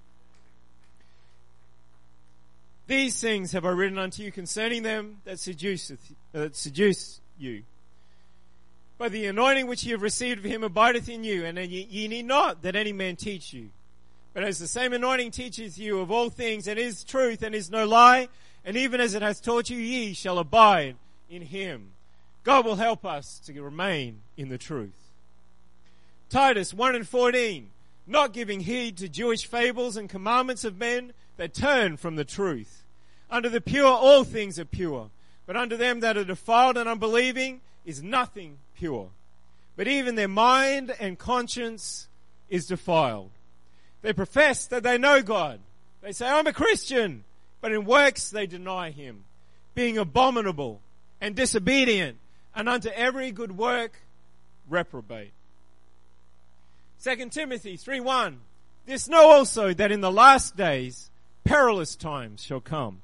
These 2.88 3.18
things 3.22 3.52
have 3.52 3.64
I 3.64 3.70
written 3.70 3.96
unto 3.96 4.22
you 4.22 4.30
concerning 4.30 4.82
them 4.82 5.22
that 5.24 5.38
seduceth, 5.38 6.12
that 6.32 6.56
seduce 6.56 7.22
you. 7.38 7.62
But 8.98 9.12
the 9.12 9.26
anointing 9.26 9.66
which 9.66 9.84
ye 9.84 9.92
have 9.92 10.02
received 10.02 10.44
of 10.44 10.50
him 10.50 10.64
abideth 10.64 11.08
in 11.08 11.24
you, 11.24 11.44
and 11.44 11.56
ye, 11.56 11.86
ye 11.88 12.08
need 12.08 12.26
not 12.26 12.62
that 12.62 12.76
any 12.76 12.92
man 12.92 13.16
teach 13.16 13.52
you. 13.52 13.70
But 14.34 14.42
as 14.42 14.58
the 14.58 14.68
same 14.68 14.92
anointing 14.92 15.30
teacheth 15.30 15.78
you 15.78 16.00
of 16.00 16.10
all 16.10 16.30
things, 16.30 16.66
and 16.66 16.78
is 16.78 17.04
truth, 17.04 17.42
and 17.42 17.54
is 17.54 17.70
no 17.70 17.86
lie, 17.86 18.28
and 18.64 18.76
even 18.76 19.00
as 19.00 19.14
it 19.14 19.22
hath 19.22 19.42
taught 19.42 19.70
you, 19.70 19.78
ye 19.78 20.12
shall 20.12 20.38
abide 20.38 20.96
in 21.30 21.42
him. 21.42 21.92
God 22.44 22.64
will 22.64 22.76
help 22.76 23.04
us 23.04 23.40
to 23.46 23.62
remain 23.62 24.20
in 24.36 24.48
the 24.48 24.58
truth. 24.58 25.12
Titus 26.28 26.74
1 26.74 26.94
and 26.94 27.08
14, 27.08 27.70
not 28.06 28.32
giving 28.32 28.60
heed 28.60 28.96
to 28.98 29.08
Jewish 29.08 29.46
fables 29.46 29.96
and 29.96 30.10
commandments 30.10 30.64
of 30.64 30.76
men 30.76 31.12
that 31.36 31.54
turn 31.54 31.96
from 31.96 32.16
the 32.16 32.24
truth 32.24 32.82
under 33.30 33.48
the 33.48 33.60
pure, 33.60 33.86
all 33.86 34.24
things 34.24 34.58
are 34.58 34.64
pure. 34.64 35.10
But 35.46 35.56
under 35.56 35.76
them 35.76 36.00
that 36.00 36.16
are 36.16 36.24
defiled 36.24 36.76
and 36.76 36.88
unbelieving 36.88 37.60
is 37.84 38.02
nothing 38.02 38.58
pure. 38.76 39.08
But 39.76 39.88
even 39.88 40.14
their 40.14 40.28
mind 40.28 40.94
and 40.98 41.18
conscience 41.18 42.08
is 42.48 42.66
defiled. 42.66 43.30
They 44.02 44.12
profess 44.12 44.66
that 44.66 44.82
they 44.82 44.98
know 44.98 45.22
God. 45.22 45.60
They 46.02 46.12
say, 46.12 46.28
I'm 46.28 46.46
a 46.46 46.52
Christian. 46.52 47.24
But 47.60 47.72
in 47.72 47.84
works 47.84 48.30
they 48.30 48.46
deny 48.46 48.90
Him, 48.90 49.24
being 49.74 49.98
abominable 49.98 50.80
and 51.20 51.34
disobedient 51.34 52.18
and 52.54 52.68
unto 52.68 52.88
every 52.90 53.30
good 53.30 53.56
work 53.56 54.00
reprobate. 54.68 55.32
2 57.02 57.30
Timothy 57.30 57.76
3:1 57.76 58.38
This 58.86 59.08
know 59.08 59.30
also 59.30 59.72
that 59.74 59.92
in 59.92 60.00
the 60.00 60.10
last 60.10 60.56
days 60.56 61.10
perilous 61.44 61.96
times 61.96 62.42
shall 62.42 62.60
come. 62.60 63.00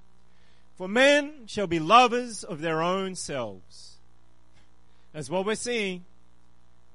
For 0.76 0.88
men 0.88 1.46
shall 1.46 1.68
be 1.68 1.78
lovers 1.78 2.42
of 2.42 2.60
their 2.60 2.82
own 2.82 3.14
selves. 3.14 3.93
That's 5.14 5.30
what 5.30 5.46
we're 5.46 5.54
seeing. 5.54 6.04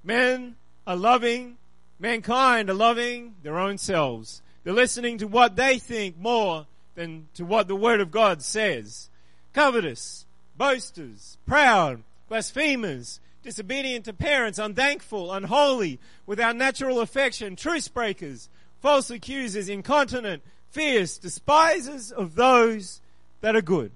Men 0.03 0.55
are 0.85 0.95
loving 0.95 1.57
Mankind 1.99 2.69
are 2.69 2.75
loving 2.75 3.35
their 3.43 3.59
own 3.59 3.77
selves. 3.77 4.41
They're 4.63 4.73
listening 4.73 5.17
to 5.17 5.27
what 5.27 5.57
they 5.57 5.79
think 5.79 6.17
more 6.17 6.65
than 6.95 7.27
to 7.33 7.43
what 7.43 7.67
the 7.67 7.75
Word 7.75 7.99
of 7.99 8.09
God 8.09 8.41
says. 8.41 9.09
Covetous, 9.53 10.25
boasters, 10.57 11.37
proud, 11.45 12.03
blasphemers, 12.29 13.19
disobedient 13.43 14.05
to 14.05 14.13
parents, 14.13 14.59
unthankful, 14.59 15.33
unholy, 15.33 15.99
without 16.25 16.55
natural 16.55 17.01
affection, 17.01 17.57
truce 17.57 17.89
breakers, 17.89 18.47
false 18.81 19.09
accusers, 19.09 19.67
incontinent, 19.67 20.41
fierce, 20.71 21.17
despisers 21.17 22.11
of 22.13 22.35
those 22.35 23.01
that 23.41 23.57
are 23.57 23.61
good, 23.61 23.91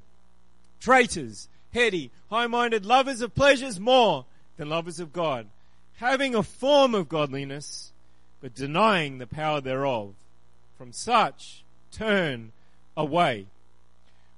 traitors, 0.81 1.47
heady, 1.73 2.12
high-minded, 2.29 2.86
lovers 2.86 3.21
of 3.21 3.36
pleasures 3.36 3.79
more 3.79 4.25
than 4.57 4.69
lovers 4.69 4.99
of 4.99 5.12
God, 5.12 5.47
having 5.97 6.36
a 6.36 6.43
form 6.43 6.95
of 6.95 7.09
godliness, 7.09 7.91
but 8.41 8.55
denying 8.55 9.17
the 9.17 9.27
power 9.27 9.62
thereof. 9.62 10.13
From 10.77 10.91
such 10.91 11.63
turn 11.91 12.51
away. 12.97 13.45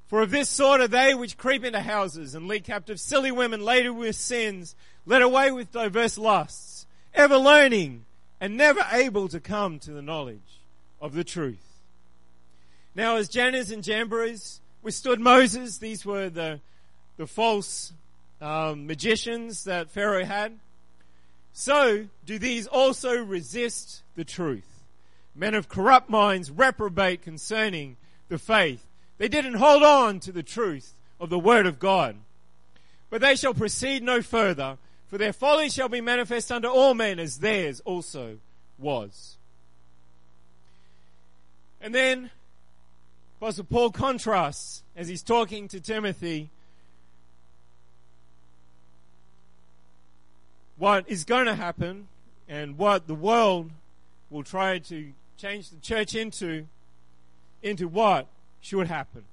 For 0.08 0.22
of 0.22 0.32
this 0.32 0.50
sort 0.50 0.82
are 0.82 0.88
they 0.88 1.16
which 1.16 1.38
creep 1.38 1.64
into 1.64 1.80
houses 1.80 2.36
and 2.36 2.48
lead 2.48 2.64
captive 2.64 3.00
silly 3.00 3.32
women 3.32 3.62
laden 3.62 3.98
with 3.98 4.16
sins, 4.16 4.76
led 5.06 5.22
away 5.22 5.52
with 5.52 5.72
diverse 5.72 6.18
lusts, 6.18 6.86
ever 7.14 7.38
learning 7.38 8.06
and 8.40 8.56
never 8.56 8.86
able 8.92 9.28
to 9.30 9.40
come 9.40 9.80
to 9.80 9.92
the 9.92 10.02
knowledge 10.02 10.60
of 11.02 11.14
the 11.14 11.24
truth. 11.24 11.82
Now 12.94 13.16
as 13.16 13.28
Jannes 13.28 13.72
and 13.72 13.84
Jambres 13.84 14.60
withstood 14.84 15.20
Moses, 15.20 15.80
these 15.80 16.06
were 16.06 16.30
the, 16.30 16.60
the 17.18 17.28
false 17.28 17.94
um, 18.42 18.88
magicians 18.88 19.64
that 19.64 19.90
Pharaoh 19.90 20.26
had, 20.26 20.60
so 21.54 22.08
do 22.26 22.38
these 22.38 22.68
also 22.68 23.16
resist 23.16 24.04
the 24.16 24.26
truth. 24.26 24.68
Men 25.34 25.54
of 25.54 25.70
corrupt 25.70 26.10
minds 26.10 26.52
reprobate 26.52 27.22
concerning 27.22 27.98
the 28.30 28.38
faith. 28.38 28.86
They 29.18 29.28
didn't 29.28 29.56
hold 29.56 29.84
on 29.84 30.20
to 30.22 30.32
the 30.32 30.44
truth 30.44 30.94
of 31.20 31.30
the 31.30 31.40
word 31.40 31.66
of 31.66 31.80
God. 31.80 32.18
But 33.10 33.22
they 33.22 33.36
shall 33.36 33.54
proceed 33.54 34.04
no 34.04 34.22
further, 34.22 34.78
for 35.08 35.18
their 35.18 35.34
folly 35.34 35.70
shall 35.70 35.90
be 35.90 36.02
manifest 36.02 36.52
unto 36.52 36.68
all 36.68 36.94
men 36.94 37.20
as 37.20 37.38
theirs 37.38 37.82
also 37.86 38.40
was. 38.78 39.38
And 41.80 41.94
then 41.94 42.32
Apostle 43.40 43.66
Paul 43.66 43.92
contrasts 43.92 44.84
as 44.96 45.08
he's 45.08 45.24
talking 45.24 45.68
to 45.70 45.80
Timothy 45.80 46.50
what 50.78 51.06
is 51.08 51.24
going 51.24 51.46
to 51.46 51.56
happen 51.56 52.08
and 52.48 52.78
what 52.78 53.08
the 53.08 53.16
world 53.16 53.72
will 54.30 54.44
try 54.44 54.80
to 54.80 55.12
change 55.38 55.70
the 55.70 55.78
church 55.78 56.16
into 56.16 56.68
into 57.64 57.88
what 57.88 58.28
should 58.62 58.88
happen. 58.88 59.24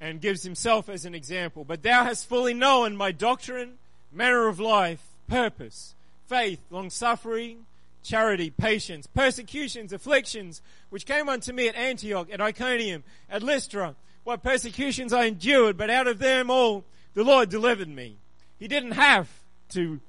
And 0.00 0.20
gives 0.20 0.42
himself 0.42 0.88
as 0.88 1.04
an 1.04 1.14
example. 1.14 1.64
But 1.64 1.82
thou 1.82 2.04
hast 2.04 2.28
fully 2.28 2.54
known 2.54 2.96
my 2.96 3.12
doctrine, 3.12 3.74
manner 4.12 4.48
of 4.48 4.58
life, 4.58 5.02
purpose, 5.28 5.94
faith, 6.26 6.60
long 6.70 6.90
suffering, 6.90 7.66
charity, 8.02 8.50
patience, 8.50 9.06
persecutions, 9.06 9.92
afflictions, 9.92 10.60
which 10.90 11.06
came 11.06 11.28
unto 11.28 11.52
me 11.52 11.68
at 11.68 11.76
Antioch, 11.76 12.28
at 12.32 12.40
Iconium, 12.40 13.04
at 13.30 13.42
Lystra, 13.42 13.94
what 14.24 14.42
persecutions 14.42 15.12
I 15.12 15.24
endured, 15.24 15.76
but 15.76 15.90
out 15.90 16.06
of 16.06 16.18
them 16.18 16.50
all 16.50 16.84
the 17.14 17.24
Lord 17.24 17.48
delivered 17.48 17.88
me. 17.88 18.16
He 18.58 18.68
didn't 18.68 18.92
have 18.92 19.28
to 19.74 20.00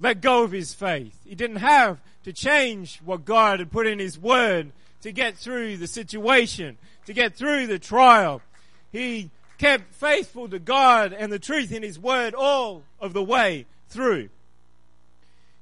let 0.00 0.20
go 0.20 0.42
of 0.42 0.52
his 0.52 0.72
faith. 0.72 1.18
He 1.24 1.34
didn't 1.34 1.56
have 1.56 1.98
to 2.24 2.32
change 2.32 3.00
what 3.04 3.24
God 3.24 3.60
had 3.60 3.70
put 3.70 3.86
in 3.86 3.98
his 3.98 4.18
word 4.18 4.72
to 5.02 5.12
get 5.12 5.36
through 5.36 5.78
the 5.78 5.86
situation, 5.86 6.78
to 7.06 7.12
get 7.12 7.34
through 7.34 7.66
the 7.66 7.78
trial. 7.78 8.42
He 8.92 9.30
kept 9.58 9.94
faithful 9.94 10.48
to 10.48 10.58
God 10.58 11.12
and 11.12 11.32
the 11.32 11.38
truth 11.38 11.72
in 11.72 11.82
his 11.82 11.98
word 11.98 12.34
all 12.34 12.82
of 13.00 13.12
the 13.12 13.22
way 13.22 13.66
through. 13.88 14.28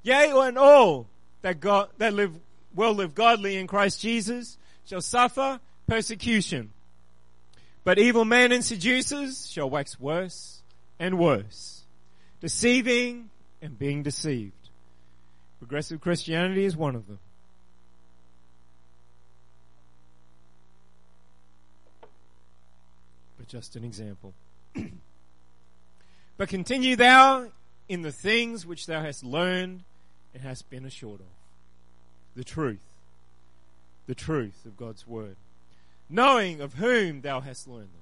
Yea, 0.03 0.31
and 0.31 0.57
all 0.57 1.07
that 1.41 1.59
God, 1.59 1.89
that 1.97 2.13
live, 2.13 2.33
will 2.73 2.93
live 2.93 3.13
godly 3.15 3.57
in 3.57 3.67
Christ 3.67 3.99
Jesus 3.99 4.57
shall 4.85 5.01
suffer 5.01 5.59
persecution. 5.87 6.71
But 7.83 7.99
evil 7.99 8.25
men 8.25 8.51
and 8.51 8.63
seducers 8.63 9.49
shall 9.49 9.69
wax 9.69 9.99
worse 9.99 10.61
and 10.99 11.17
worse, 11.17 11.78
deceiving 12.41 13.29
and 13.61 13.77
being 13.77 14.03
deceived. 14.03 14.53
Progressive 15.59 15.99
Christianity 15.99 16.63
is 16.63 16.75
one 16.75 16.95
of 16.95 17.07
them. 17.07 17.19
But 23.37 23.47
just 23.47 23.75
an 23.75 23.83
example. 23.83 24.33
but 26.37 26.47
continue 26.47 26.95
thou 26.95 27.47
in 27.89 28.03
the 28.03 28.11
things 28.11 28.65
which 28.65 28.85
thou 28.85 29.01
hast 29.01 29.23
learned 29.23 29.83
and 30.33 30.43
hast 30.43 30.69
been 30.69 30.85
assured 30.85 31.19
of. 31.19 31.25
The 32.35 32.43
truth. 32.43 32.85
The 34.07 34.15
truth 34.15 34.65
of 34.65 34.77
God's 34.77 35.05
word. 35.05 35.35
Knowing 36.09 36.61
of 36.61 36.75
whom 36.75 37.21
thou 37.21 37.41
hast 37.41 37.67
learned 37.67 37.89
them. 37.89 37.99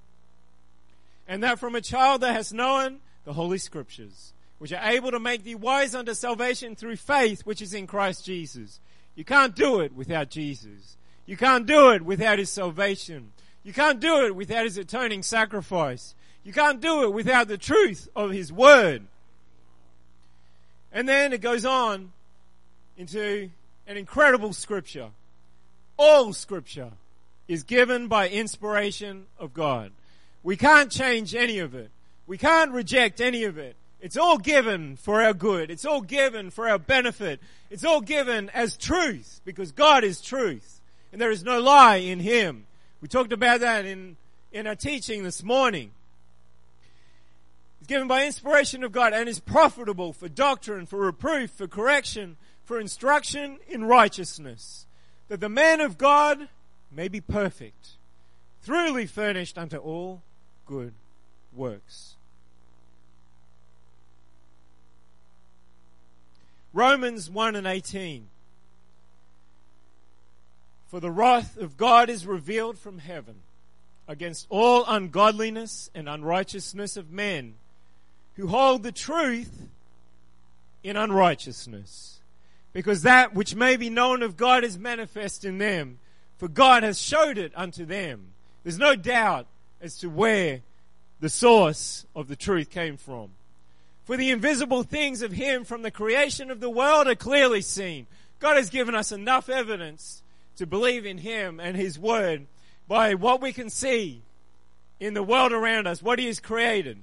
And 1.28 1.43
that 1.43 1.60
from 1.60 1.76
a 1.76 1.82
child 1.82 2.21
thou 2.21 2.32
hast 2.32 2.54
known 2.54 3.00
the 3.27 3.33
holy 3.33 3.57
scriptures 3.57 4.31
which 4.57 4.71
are 4.71 4.89
able 4.89 5.11
to 5.11 5.19
make 5.19 5.43
thee 5.43 5.53
wise 5.53 5.93
unto 5.93 6.13
salvation 6.13 6.77
through 6.77 6.95
faith 6.95 7.41
which 7.41 7.61
is 7.61 7.73
in 7.73 7.85
Christ 7.85 8.23
Jesus. 8.23 8.79
You 9.15 9.25
can't 9.25 9.53
do 9.53 9.81
it 9.81 9.93
without 9.93 10.29
Jesus. 10.29 10.95
You 11.25 11.35
can't 11.35 11.65
do 11.65 11.91
it 11.91 12.03
without 12.03 12.39
His 12.39 12.49
salvation. 12.49 13.33
You 13.65 13.73
can't 13.73 13.99
do 13.99 14.25
it 14.25 14.33
without 14.33 14.63
His 14.63 14.77
atoning 14.77 15.23
sacrifice. 15.23 16.15
You 16.45 16.53
can't 16.53 16.79
do 16.79 17.03
it 17.03 17.11
without 17.11 17.49
the 17.49 17.57
truth 17.57 18.07
of 18.15 18.31
His 18.31 18.49
Word. 18.49 19.03
And 20.93 21.05
then 21.05 21.33
it 21.33 21.41
goes 21.41 21.65
on 21.65 22.13
into 22.95 23.49
an 23.87 23.97
incredible 23.97 24.53
scripture. 24.53 25.09
All 25.97 26.31
scripture 26.31 26.91
is 27.49 27.63
given 27.63 28.07
by 28.07 28.29
inspiration 28.29 29.25
of 29.37 29.53
God. 29.53 29.91
We 30.43 30.55
can't 30.55 30.89
change 30.89 31.35
any 31.35 31.59
of 31.59 31.75
it. 31.75 31.91
We 32.27 32.37
can't 32.37 32.71
reject 32.71 33.21
any 33.21 33.45
of 33.45 33.57
it. 33.57 33.75
It's 33.99 34.17
all 34.17 34.37
given 34.37 34.97
for 34.97 35.23
our 35.23 35.33
good. 35.33 35.71
It's 35.71 35.85
all 35.85 36.01
given 36.01 36.51
for 36.51 36.69
our 36.69 36.77
benefit. 36.77 37.39
It's 37.71 37.83
all 37.83 38.01
given 38.01 38.49
as 38.49 38.77
truth 38.77 39.41
because 39.43 39.71
God 39.71 40.03
is 40.03 40.21
truth 40.21 40.81
and 41.11 41.21
there 41.21 41.31
is 41.31 41.43
no 41.43 41.59
lie 41.59 41.97
in 41.97 42.19
Him. 42.19 42.65
We 43.01 43.07
talked 43.07 43.31
about 43.31 43.61
that 43.61 43.85
in, 43.85 44.17
in 44.51 44.67
our 44.67 44.75
teaching 44.75 45.23
this 45.23 45.41
morning. 45.41 45.91
It's 47.79 47.87
given 47.87 48.07
by 48.07 48.25
inspiration 48.25 48.83
of 48.83 48.91
God 48.91 49.13
and 49.13 49.29
is 49.29 49.39
profitable 49.39 50.13
for 50.13 50.27
doctrine, 50.27 50.85
for 50.85 50.99
reproof, 50.99 51.51
for 51.51 51.67
correction, 51.67 52.37
for 52.65 52.79
instruction 52.79 53.59
in 53.67 53.85
righteousness, 53.85 54.85
that 55.29 55.39
the 55.39 55.49
man 55.49 55.79
of 55.79 55.97
God 55.97 56.49
may 56.91 57.07
be 57.07 57.21
perfect, 57.21 57.91
truly 58.65 59.05
furnished 59.05 59.57
unto 59.57 59.77
all 59.77 60.21
good 60.65 60.93
works. 61.53 62.16
Romans 66.77 67.27
1 67.27 67.55
and 67.55 67.65
18. 67.65 68.27
For 70.89 70.99
the 70.99 71.09
wrath 71.09 71.57
of 71.57 71.75
God 71.75 72.07
is 72.07 72.27
revealed 72.27 72.77
from 72.77 72.99
heaven 72.99 73.37
against 74.07 74.45
all 74.51 74.85
ungodliness 74.87 75.89
and 75.95 76.07
unrighteousness 76.07 76.95
of 76.95 77.11
men 77.11 77.55
who 78.35 78.45
hold 78.45 78.83
the 78.83 78.91
truth 78.91 79.69
in 80.83 80.95
unrighteousness. 80.95 82.19
Because 82.73 83.01
that 83.01 83.33
which 83.33 83.55
may 83.55 83.75
be 83.75 83.89
known 83.89 84.21
of 84.21 84.37
God 84.37 84.63
is 84.63 84.77
manifest 84.77 85.43
in 85.43 85.58
them, 85.58 85.97
for 86.37 86.47
God 86.47 86.83
has 86.83 87.02
showed 87.02 87.39
it 87.39 87.54
unto 87.56 87.85
them. 87.85 88.33
There's 88.63 88.77
no 88.77 88.95
doubt 88.95 89.47
as 89.81 89.97
to 89.97 90.12
where 90.12 90.62
the 91.21 91.29
source 91.29 92.06
of 92.15 92.27
the 92.27 92.35
truth 92.35 92.69
came 92.69 92.97
from. 92.97 93.31
For 94.08 94.15
the 94.15 94.31
invisible 94.31 94.83
things 94.83 95.21
of 95.21 95.33
Him 95.33 95.65
from 95.65 95.81
the 95.81 95.91
creation 95.91 96.49
of 96.49 96.62
the 96.62 96.69
world 96.69 97.08
are 97.08 97.15
clearly 97.15 97.60
seen. 97.60 98.08
God 98.39 98.55
has 98.55 98.69
given 98.69 98.95
us 98.95 99.12
enough 99.12 99.49
evidence 99.49 100.23
to 100.55 100.65
believe 100.65 101.05
in 101.05 101.17
Him 101.17 101.60
and 101.60 101.75
His 101.75 101.99
Word 101.99 102.47
by 102.87 103.15
what 103.15 103.41
we 103.41 103.51
can 103.51 103.69
see 103.69 104.21
in 104.97 105.13
the 105.13 105.21
world 105.21 105.51
around 105.51 105.87
us, 105.87 106.01
what 106.01 106.19
He 106.19 106.27
has 106.27 106.39
created. 106.39 106.99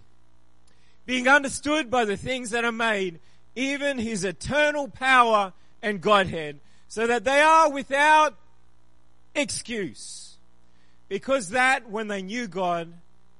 Being 1.04 1.28
understood 1.28 1.90
by 1.90 2.06
the 2.06 2.16
things 2.16 2.48
that 2.50 2.64
are 2.64 2.72
made, 2.72 3.20
even 3.54 3.98
His 3.98 4.24
eternal 4.24 4.88
power 4.88 5.52
and 5.82 6.00
Godhead, 6.00 6.58
so 6.88 7.06
that 7.06 7.24
they 7.24 7.42
are 7.42 7.70
without 7.70 8.34
excuse. 9.34 10.36
Because 11.10 11.50
that 11.50 11.90
when 11.90 12.08
they 12.08 12.22
knew 12.22 12.46
God, 12.46 12.94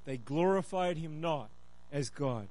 they 0.05 0.17
glorified 0.17 0.97
Him 0.97 1.19
not 1.19 1.49
as 1.91 2.11
God 2.11 2.47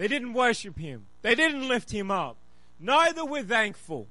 they 0.00 0.08
didn't 0.08 0.32
worship 0.32 0.78
him. 0.78 1.04
They 1.20 1.34
didn't 1.34 1.68
lift 1.68 1.90
him 1.90 2.10
up. 2.10 2.38
Neither 2.80 3.22
were 3.22 3.42
thankful. 3.42 4.06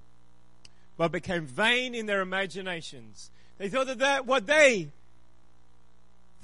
but 0.97 1.11
became 1.11 1.47
vain 1.47 1.95
in 1.95 2.05
their 2.05 2.21
imaginations. 2.21 3.31
They 3.57 3.69
thought 3.69 3.87
that, 3.87 3.97
that 3.97 4.27
what 4.27 4.45
they 4.45 4.89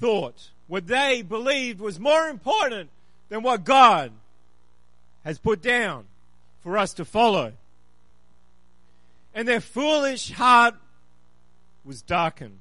thought, 0.00 0.50
what 0.66 0.88
they 0.88 1.22
believed 1.22 1.78
was 1.78 2.00
more 2.00 2.26
important 2.26 2.90
than 3.28 3.44
what 3.44 3.62
God 3.62 4.10
has 5.24 5.38
put 5.38 5.62
down 5.62 6.06
for 6.64 6.76
us 6.76 6.92
to 6.94 7.04
follow. 7.04 7.52
And 9.32 9.46
their 9.46 9.60
foolish 9.60 10.32
heart 10.32 10.74
was 11.84 12.02
darkened. 12.02 12.58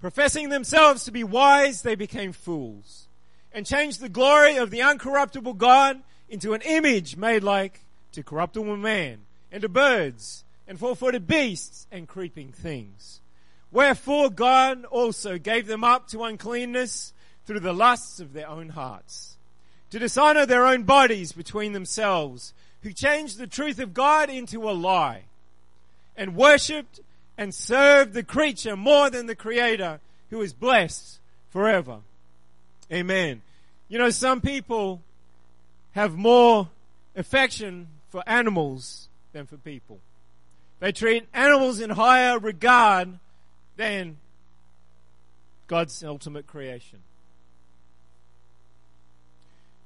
Professing 0.00 0.48
themselves 0.48 1.06
to 1.06 1.10
be 1.10 1.24
wise, 1.24 1.82
they 1.82 1.96
became 1.96 2.32
fools 2.32 3.08
and 3.54 3.64
changed 3.64 4.00
the 4.00 4.08
glory 4.08 4.56
of 4.56 4.70
the 4.70 4.80
uncorruptible 4.80 5.56
God 5.56 6.02
into 6.28 6.52
an 6.52 6.60
image 6.62 7.16
made 7.16 7.44
like 7.44 7.80
to 8.12 8.22
corruptible 8.22 8.76
man 8.76 9.20
and 9.52 9.62
to 9.62 9.68
birds 9.68 10.44
and 10.66 10.78
four-footed 10.78 11.26
beasts 11.26 11.86
and 11.92 12.08
creeping 12.08 12.50
things. 12.50 13.20
Wherefore 13.70 14.28
God 14.30 14.84
also 14.86 15.38
gave 15.38 15.66
them 15.66 15.84
up 15.84 16.08
to 16.08 16.24
uncleanness 16.24 17.12
through 17.46 17.60
the 17.60 17.72
lusts 17.72 18.20
of 18.20 18.32
their 18.32 18.48
own 18.48 18.70
hearts, 18.70 19.36
to 19.90 19.98
dishonor 19.98 20.46
their 20.46 20.66
own 20.66 20.82
bodies 20.82 21.32
between 21.32 21.72
themselves, 21.72 22.54
who 22.82 22.92
changed 22.92 23.38
the 23.38 23.46
truth 23.46 23.78
of 23.78 23.94
God 23.94 24.30
into 24.30 24.68
a 24.68 24.72
lie, 24.72 25.22
and 26.16 26.36
worshipped 26.36 27.00
and 27.36 27.54
served 27.54 28.14
the 28.14 28.22
creature 28.22 28.76
more 28.76 29.10
than 29.10 29.26
the 29.26 29.34
creator, 29.34 30.00
who 30.30 30.40
is 30.40 30.52
blessed 30.52 31.18
forever. 31.50 31.98
Amen. 32.92 33.42
You 33.88 33.98
know, 33.98 34.10
some 34.10 34.40
people 34.40 35.02
have 35.92 36.16
more 36.16 36.68
affection 37.16 37.88
for 38.10 38.22
animals 38.26 39.08
than 39.32 39.46
for 39.46 39.56
people. 39.56 39.98
They 40.80 40.92
treat 40.92 41.26
animals 41.32 41.80
in 41.80 41.90
higher 41.90 42.38
regard 42.38 43.18
than 43.76 44.18
God's 45.66 46.02
ultimate 46.04 46.46
creation. 46.46 47.00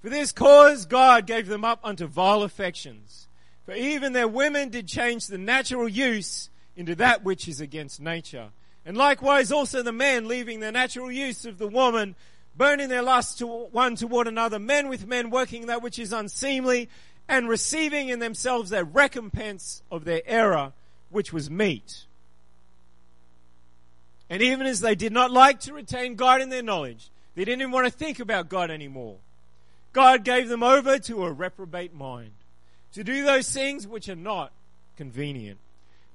For 0.02 0.10
this 0.10 0.32
cause 0.32 0.86
God 0.86 1.26
gave 1.26 1.48
them 1.48 1.64
up 1.64 1.80
unto 1.82 2.06
vile 2.06 2.42
affections. 2.42 3.26
For 3.66 3.74
even 3.74 4.12
their 4.12 4.28
women 4.28 4.70
did 4.70 4.86
change 4.86 5.26
the 5.26 5.38
natural 5.38 5.88
use 5.88 6.50
into 6.76 6.94
that 6.96 7.24
which 7.24 7.48
is 7.48 7.60
against 7.60 8.00
nature. 8.00 8.48
And 8.86 8.96
likewise 8.96 9.52
also 9.52 9.82
the 9.82 9.92
men, 9.92 10.28
leaving 10.28 10.60
the 10.60 10.72
natural 10.72 11.12
use 11.12 11.44
of 11.44 11.58
the 11.58 11.68
woman, 11.68 12.14
burning 12.58 12.88
their 12.88 13.02
lust 13.02 13.38
to 13.38 13.46
one 13.46 13.94
toward 13.94 14.26
another, 14.26 14.58
men 14.58 14.88
with 14.88 15.06
men 15.06 15.30
working 15.30 15.66
that 15.66 15.80
which 15.80 15.98
is 15.98 16.12
unseemly, 16.12 16.88
and 17.28 17.48
receiving 17.48 18.08
in 18.08 18.18
themselves 18.18 18.68
their 18.68 18.84
recompense 18.84 19.82
of 19.90 20.04
their 20.04 20.22
error, 20.26 20.72
which 21.10 21.32
was 21.32 21.48
meet. 21.48 22.04
And 24.28 24.42
even 24.42 24.66
as 24.66 24.80
they 24.80 24.94
did 24.94 25.12
not 25.12 25.30
like 25.30 25.60
to 25.60 25.72
retain 25.72 26.16
God 26.16 26.42
in 26.42 26.50
their 26.50 26.62
knowledge, 26.62 27.08
they 27.34 27.44
didn't 27.44 27.62
even 27.62 27.72
want 27.72 27.86
to 27.86 27.92
think 27.92 28.18
about 28.18 28.48
God 28.48 28.70
anymore. 28.70 29.16
God 29.92 30.24
gave 30.24 30.48
them 30.48 30.62
over 30.62 30.98
to 30.98 31.24
a 31.24 31.32
reprobate 31.32 31.94
mind 31.94 32.32
to 32.92 33.04
do 33.04 33.24
those 33.24 33.50
things 33.50 33.86
which 33.86 34.08
are 34.08 34.16
not 34.16 34.52
convenient, 34.96 35.58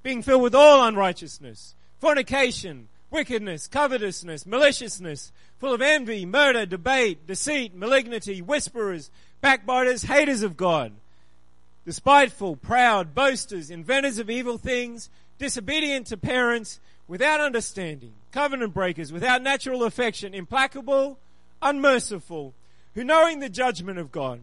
being 0.02 0.22
filled 0.22 0.42
with 0.42 0.54
all 0.54 0.86
unrighteousness, 0.86 1.74
fornication, 2.00 2.88
wickedness, 3.14 3.68
covetousness, 3.68 4.44
maliciousness, 4.44 5.30
full 5.60 5.72
of 5.72 5.80
envy, 5.80 6.26
murder, 6.26 6.66
debate, 6.66 7.26
deceit, 7.28 7.72
malignity, 7.72 8.42
whisperers, 8.42 9.08
backbiters, 9.40 10.02
haters 10.02 10.42
of 10.42 10.56
God, 10.56 10.92
despiteful, 11.86 12.56
proud, 12.56 13.14
boasters, 13.14 13.70
inventors 13.70 14.18
of 14.18 14.28
evil 14.28 14.58
things, 14.58 15.08
disobedient 15.38 16.08
to 16.08 16.16
parents, 16.16 16.80
without 17.06 17.40
understanding, 17.40 18.12
covenant 18.32 18.74
breakers, 18.74 19.12
without 19.12 19.42
natural 19.42 19.84
affection, 19.84 20.34
implacable, 20.34 21.16
unmerciful, 21.62 22.52
who 22.94 23.04
knowing 23.04 23.38
the 23.38 23.48
judgment 23.48 23.98
of 23.98 24.10
God. 24.10 24.40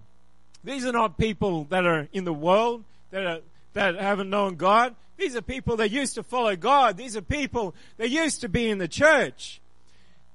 These 0.64 0.86
are 0.86 0.94
not 0.94 1.18
people 1.18 1.66
that 1.66 1.86
are 1.86 2.08
in 2.14 2.24
the 2.24 2.34
world, 2.34 2.86
that 3.10 3.26
are, 3.26 3.40
that 3.74 3.96
haven't 3.96 4.30
known 4.30 4.56
God. 4.56 4.96
These 5.22 5.36
are 5.36 5.44
people 5.44 5.78
that 5.78 5.92
used 5.92 6.16
to 6.16 6.24
follow 6.24 6.56
God. 6.56 6.98
These 6.98 7.16
are 7.16 7.22
people 7.22 7.76
that 7.98 8.10
used 8.10 8.42
to 8.42 8.50
be 8.50 8.68
in 8.68 8.80
the 8.80 8.88
church. 8.88 9.62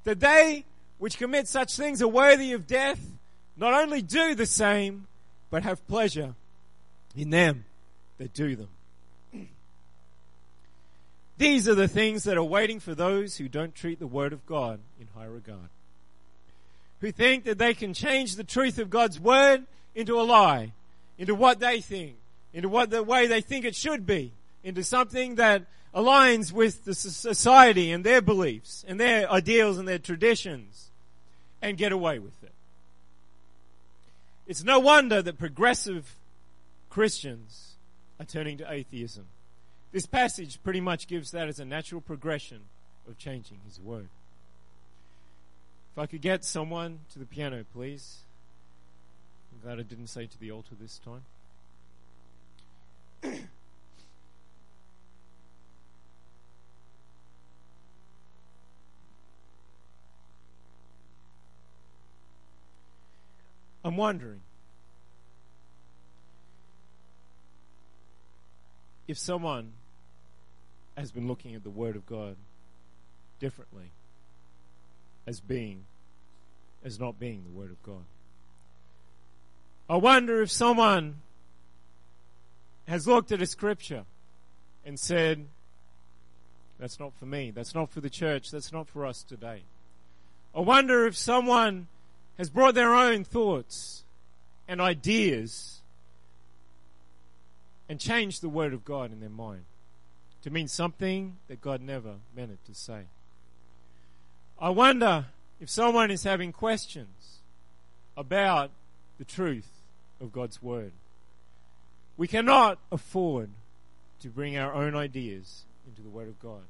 That 0.04 0.20
they 0.20 0.64
which 0.98 1.18
commit 1.18 1.48
such 1.48 1.76
things 1.76 2.00
are 2.00 2.06
worthy 2.06 2.52
of 2.52 2.68
death, 2.68 3.00
not 3.56 3.74
only 3.74 4.00
do 4.00 4.36
the 4.36 4.46
same, 4.46 5.08
but 5.50 5.64
have 5.64 5.84
pleasure 5.88 6.36
in 7.16 7.30
them 7.30 7.64
that 8.18 8.32
do 8.32 8.54
them. 8.54 8.68
These 11.36 11.68
are 11.68 11.74
the 11.74 11.88
things 11.88 12.22
that 12.22 12.36
are 12.36 12.44
waiting 12.44 12.78
for 12.78 12.94
those 12.94 13.38
who 13.38 13.48
don't 13.48 13.74
treat 13.74 13.98
the 13.98 14.06
Word 14.06 14.32
of 14.32 14.46
God 14.46 14.78
in 15.00 15.08
high 15.16 15.26
regard. 15.26 15.68
Who 17.00 17.10
think 17.10 17.42
that 17.42 17.58
they 17.58 17.74
can 17.74 17.92
change 17.92 18.36
the 18.36 18.44
truth 18.44 18.78
of 18.78 18.88
God's 18.88 19.18
Word 19.18 19.66
into 19.96 20.20
a 20.20 20.22
lie, 20.22 20.74
into 21.18 21.34
what 21.34 21.58
they 21.58 21.80
think, 21.80 22.14
into 22.54 22.68
what 22.68 22.90
the 22.90 23.02
way 23.02 23.26
they 23.26 23.40
think 23.40 23.64
it 23.64 23.74
should 23.74 24.06
be 24.06 24.30
into 24.66 24.82
something 24.82 25.36
that 25.36 25.62
aligns 25.94 26.50
with 26.50 26.84
the 26.84 26.94
society 26.94 27.92
and 27.92 28.02
their 28.02 28.20
beliefs 28.20 28.84
and 28.88 28.98
their 28.98 29.30
ideals 29.30 29.78
and 29.78 29.86
their 29.86 30.00
traditions 30.00 30.90
and 31.62 31.78
get 31.78 31.92
away 31.92 32.18
with 32.18 32.42
it. 32.42 32.50
It's 34.48 34.64
no 34.64 34.80
wonder 34.80 35.22
that 35.22 35.38
progressive 35.38 36.16
Christians 36.90 37.76
are 38.18 38.26
turning 38.26 38.58
to 38.58 38.70
atheism. 38.70 39.26
This 39.92 40.04
passage 40.04 40.60
pretty 40.64 40.80
much 40.80 41.06
gives 41.06 41.30
that 41.30 41.46
as 41.46 41.60
a 41.60 41.64
natural 41.64 42.00
progression 42.00 42.62
of 43.08 43.18
changing 43.18 43.58
his 43.68 43.80
word. 43.80 44.08
If 45.94 45.98
I 45.98 46.06
could 46.06 46.22
get 46.22 46.44
someone 46.44 46.98
to 47.12 47.20
the 47.20 47.24
piano, 47.24 47.64
please. 47.72 48.18
I'm 49.52 49.60
glad 49.62 49.78
I 49.78 49.84
didn't 49.88 50.08
say 50.08 50.26
to 50.26 50.40
the 50.40 50.50
altar 50.50 50.74
this 50.78 51.00
time. 53.22 53.46
Wondering 63.96 64.40
if 69.08 69.18
someone 69.18 69.72
has 70.96 71.10
been 71.12 71.26
looking 71.28 71.54
at 71.54 71.62
the 71.62 71.70
Word 71.70 71.96
of 71.96 72.06
God 72.06 72.36
differently 73.38 73.90
as 75.26 75.40
being, 75.40 75.84
as 76.84 77.00
not 77.00 77.18
being 77.18 77.44
the 77.44 77.58
Word 77.58 77.70
of 77.70 77.82
God. 77.82 78.04
I 79.88 79.96
wonder 79.96 80.42
if 80.42 80.50
someone 80.50 81.16
has 82.88 83.06
looked 83.06 83.32
at 83.32 83.40
a 83.40 83.46
scripture 83.46 84.04
and 84.84 84.98
said, 84.98 85.46
that's 86.78 87.00
not 87.00 87.12
for 87.14 87.26
me. 87.26 87.50
That's 87.50 87.74
not 87.74 87.90
for 87.90 88.00
the 88.00 88.10
church. 88.10 88.50
That's 88.50 88.72
not 88.72 88.88
for 88.88 89.06
us 89.06 89.22
today. 89.22 89.62
I 90.54 90.60
wonder 90.60 91.06
if 91.06 91.16
someone 91.16 91.88
has 92.38 92.50
brought 92.50 92.74
their 92.74 92.94
own 92.94 93.24
thoughts 93.24 94.04
and 94.68 94.80
ideas 94.80 95.80
and 97.88 98.00
changed 98.00 98.42
the 98.42 98.48
Word 98.48 98.72
of 98.72 98.84
God 98.84 99.12
in 99.12 99.20
their 99.20 99.28
mind 99.28 99.64
to 100.42 100.50
mean 100.50 100.68
something 100.68 101.36
that 101.48 101.60
God 101.60 101.80
never 101.80 102.14
meant 102.34 102.52
it 102.52 102.64
to 102.66 102.74
say. 102.74 103.02
I 104.60 104.70
wonder 104.70 105.26
if 105.60 105.68
someone 105.68 106.10
is 106.10 106.24
having 106.24 106.52
questions 106.52 107.38
about 108.16 108.70
the 109.18 109.24
truth 109.24 109.68
of 110.20 110.32
God's 110.32 110.62
Word. 110.62 110.92
We 112.16 112.28
cannot 112.28 112.78
afford 112.90 113.50
to 114.20 114.28
bring 114.28 114.56
our 114.56 114.72
own 114.72 114.94
ideas 114.94 115.64
into 115.86 116.02
the 116.02 116.08
Word 116.08 116.28
of 116.28 116.40
God. 116.40 116.62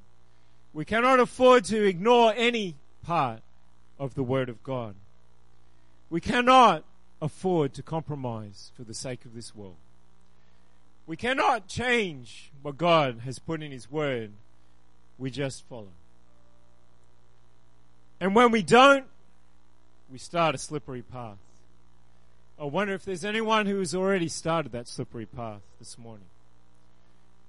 We 0.75 0.85
cannot 0.85 1.21
afford 1.21 1.65
to 1.67 1.85
ignore 1.85 2.35
any 2.37 2.75
part 3.05 3.41
of 3.99 4.15
the 4.15 4.23
Word 4.23 4.49
of 4.49 4.63
God. 4.63 4.95
We 6.11 6.21
cannot 6.21 6.85
afford 7.21 7.75
to 7.75 7.83
compromise 7.83 8.71
for 8.77 8.85
the 8.85 8.95
sake 8.95 9.25
of 9.25 9.35
this 9.35 9.55
world. 9.55 9.77
We 11.07 11.17
cannot 11.17 11.69
change 11.69 12.51
what 12.63 12.77
God 12.77 13.21
has 13.25 13.39
put 13.39 13.63
in 13.63 13.73
His 13.73 13.91
Word. 13.91 14.33
We 15.19 15.31
just 15.31 15.65
follow. 15.69 15.89
And 18.21 18.35
when 18.35 18.51
we 18.51 18.63
don't, 18.63 19.05
we 20.11 20.19
start 20.19 20.55
a 20.55 20.59
slippery 20.59 21.03
path. 21.03 21.39
I 22.59 22.65
wonder 22.65 22.95
if 22.95 23.05
there's 23.05 23.25
anyone 23.25 23.67
who 23.67 23.79
has 23.79 23.95
already 23.95 24.29
started 24.29 24.73
that 24.73 24.89
slippery 24.89 25.27
path 25.27 25.61
this 25.79 25.99
morning. 25.99 26.27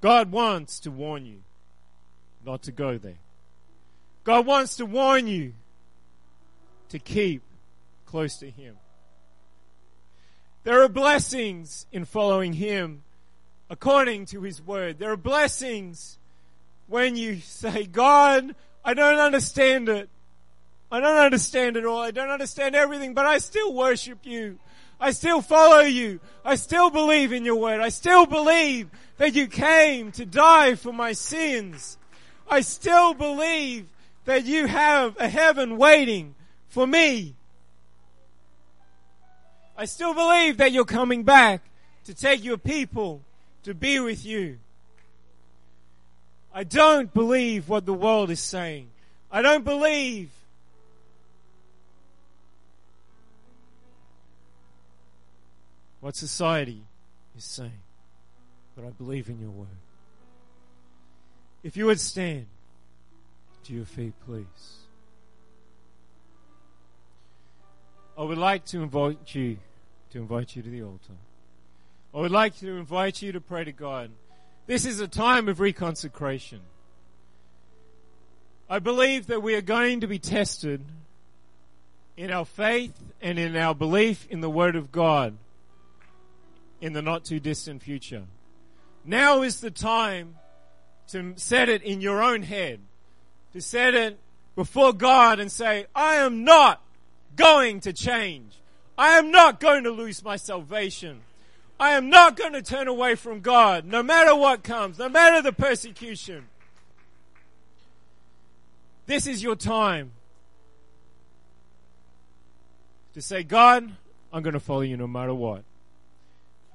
God 0.01 0.31
wants 0.31 0.79
to 0.81 0.91
warn 0.91 1.25
you 1.25 1.37
not 2.45 2.61
to 2.63 2.71
go 2.71 2.97
there. 2.97 3.19
God 4.23 4.45
wants 4.45 4.75
to 4.77 4.85
warn 4.85 5.27
you 5.27 5.53
to 6.89 6.99
keep 6.99 7.41
close 8.07 8.37
to 8.37 8.49
Him. 8.49 8.75
There 10.63 10.81
are 10.81 10.89
blessings 10.89 11.85
in 11.91 12.05
following 12.05 12.53
Him, 12.53 13.03
according 13.69 14.25
to 14.27 14.41
His 14.41 14.61
Word. 14.61 14.97
There 14.97 15.11
are 15.11 15.17
blessings 15.17 16.17
when 16.87 17.15
you 17.15 17.39
say, 17.39 17.85
God, 17.85 18.55
I 18.83 18.93
don't 18.93 19.19
understand 19.19 19.89
it. 19.89 20.09
I 20.91 20.99
don't 20.99 21.17
understand 21.17 21.77
it 21.77 21.85
all. 21.85 21.99
I 21.99 22.11
don't 22.11 22.29
understand 22.29 22.75
everything, 22.75 23.13
but 23.13 23.25
I 23.25 23.37
still 23.37 23.73
worship 23.73 24.19
you. 24.25 24.57
I 24.99 25.11
still 25.11 25.41
follow 25.41 25.81
you. 25.81 26.19
I 26.43 26.55
still 26.55 26.89
believe 26.89 27.31
in 27.33 27.45
your 27.45 27.57
word. 27.57 27.81
I 27.81 27.89
still 27.89 28.25
believe 28.25 28.89
that 29.17 29.35
you 29.35 29.47
came 29.47 30.11
to 30.13 30.25
die 30.25 30.75
for 30.75 30.91
my 30.91 31.11
sins. 31.13 31.97
I 32.49 32.61
still 32.61 33.13
believe 33.13 33.87
that 34.25 34.45
you 34.45 34.65
have 34.67 35.15
a 35.19 35.27
heaven 35.27 35.77
waiting 35.77 36.35
for 36.69 36.87
me. 36.87 37.36
I 39.77 39.85
still 39.85 40.15
believe 40.15 40.57
that 40.57 40.71
you're 40.71 40.85
coming 40.85 41.21
back 41.21 41.61
to 42.05 42.15
take 42.15 42.43
your 42.43 42.57
people 42.57 43.21
to 43.63 43.75
be 43.75 43.99
with 43.99 44.25
you. 44.25 44.57
I 46.51 46.63
don't 46.63 47.13
believe 47.13 47.69
what 47.69 47.85
the 47.85 47.93
world 47.93 48.31
is 48.31 48.39
saying. 48.39 48.87
I 49.31 49.43
don't 49.43 49.63
believe 49.63 50.31
what 56.01 56.15
society 56.15 56.81
is 57.37 57.43
saying, 57.43 57.83
but 58.75 58.83
I 58.83 58.89
believe 58.89 59.29
in 59.29 59.39
your 59.39 59.51
word. 59.51 59.67
If 61.61 61.77
you 61.77 61.85
would 61.85 61.99
stand 61.99 62.47
to 63.65 63.73
your 63.73 63.85
feet, 63.85 64.13
please. 64.25 64.77
I 68.17 68.23
would 68.23 68.39
like 68.39 68.65
to 68.67 68.81
invite 68.81 69.35
you 69.35 69.57
to 70.17 70.23
invite 70.23 70.55
you 70.55 70.63
to 70.63 70.69
the 70.69 70.81
altar. 70.81 71.13
I 72.13 72.17
would 72.17 72.31
like 72.31 72.57
to 72.57 72.77
invite 72.77 73.21
you 73.21 73.31
to 73.33 73.41
pray 73.41 73.63
to 73.63 73.71
God. 73.71 74.09
This 74.65 74.83
is 74.83 74.99
a 74.99 75.07
time 75.07 75.47
of 75.47 75.59
reconsecration. 75.59 76.59
I 78.67 78.79
believe 78.79 79.27
that 79.27 79.43
we 79.43 79.53
are 79.53 79.61
going 79.61 80.01
to 80.01 80.07
be 80.07 80.17
tested 80.17 80.81
in 82.17 82.31
our 82.31 82.45
faith 82.45 82.99
and 83.21 83.37
in 83.37 83.55
our 83.55 83.75
belief 83.75 84.27
in 84.31 84.41
the 84.41 84.49
Word 84.49 84.75
of 84.75 84.91
God 84.91 85.37
in 86.81 86.93
the 86.93 87.03
not 87.03 87.23
too 87.23 87.39
distant 87.39 87.83
future. 87.83 88.23
Now 89.05 89.43
is 89.43 89.61
the 89.61 89.71
time 89.71 90.35
to 91.09 91.33
set 91.35 91.69
it 91.69 91.83
in 91.83 92.01
your 92.01 92.23
own 92.23 92.41
head, 92.41 92.79
to 93.53 93.61
set 93.61 93.93
it 93.93 94.17
before 94.55 94.93
God 94.93 95.39
and 95.39 95.51
say, 95.51 95.85
I 95.93 96.15
am 96.15 96.43
not 96.43 96.81
going 97.35 97.81
to 97.81 97.93
change. 97.93 98.57
I 98.97 99.17
am 99.17 99.31
not 99.31 99.59
going 99.59 99.83
to 99.83 99.91
lose 99.91 100.23
my 100.23 100.37
salvation. 100.37 101.21
I 101.79 101.91
am 101.91 102.09
not 102.09 102.35
going 102.35 102.53
to 102.53 102.61
turn 102.61 102.87
away 102.87 103.15
from 103.15 103.41
God, 103.41 103.85
no 103.85 104.01
matter 104.01 104.35
what 104.35 104.63
comes, 104.63 104.97
no 104.97 105.07
matter 105.07 105.41
the 105.41 105.53
persecution. 105.53 106.47
This 109.05 109.27
is 109.27 109.43
your 109.43 109.55
time 109.55 110.11
to 113.13 113.21
say, 113.21 113.43
God, 113.43 113.91
I'm 114.33 114.41
going 114.41 114.53
to 114.53 114.59
follow 114.59 114.81
you 114.81 114.97
no 114.97 115.07
matter 115.07 115.33
what. 115.33 115.63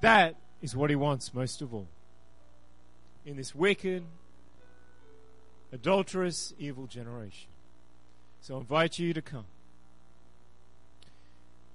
That 0.01 0.35
is 0.61 0.75
what 0.75 0.89
he 0.89 0.95
wants 0.95 1.33
most 1.33 1.61
of 1.61 1.73
all. 1.73 1.87
In 3.25 3.37
this 3.37 3.53
wicked, 3.53 4.03
adulterous, 5.71 6.53
evil 6.57 6.87
generation. 6.87 7.49
So 8.41 8.55
I 8.55 8.59
invite 8.59 8.99
you 8.99 9.13
to 9.13 9.21
come. 9.21 9.45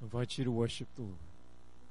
I 0.01 0.05
invite 0.05 0.39
you 0.39 0.45
to 0.45 0.51
worship 0.51 0.89
the 0.95 1.03
Lord. 1.03 1.28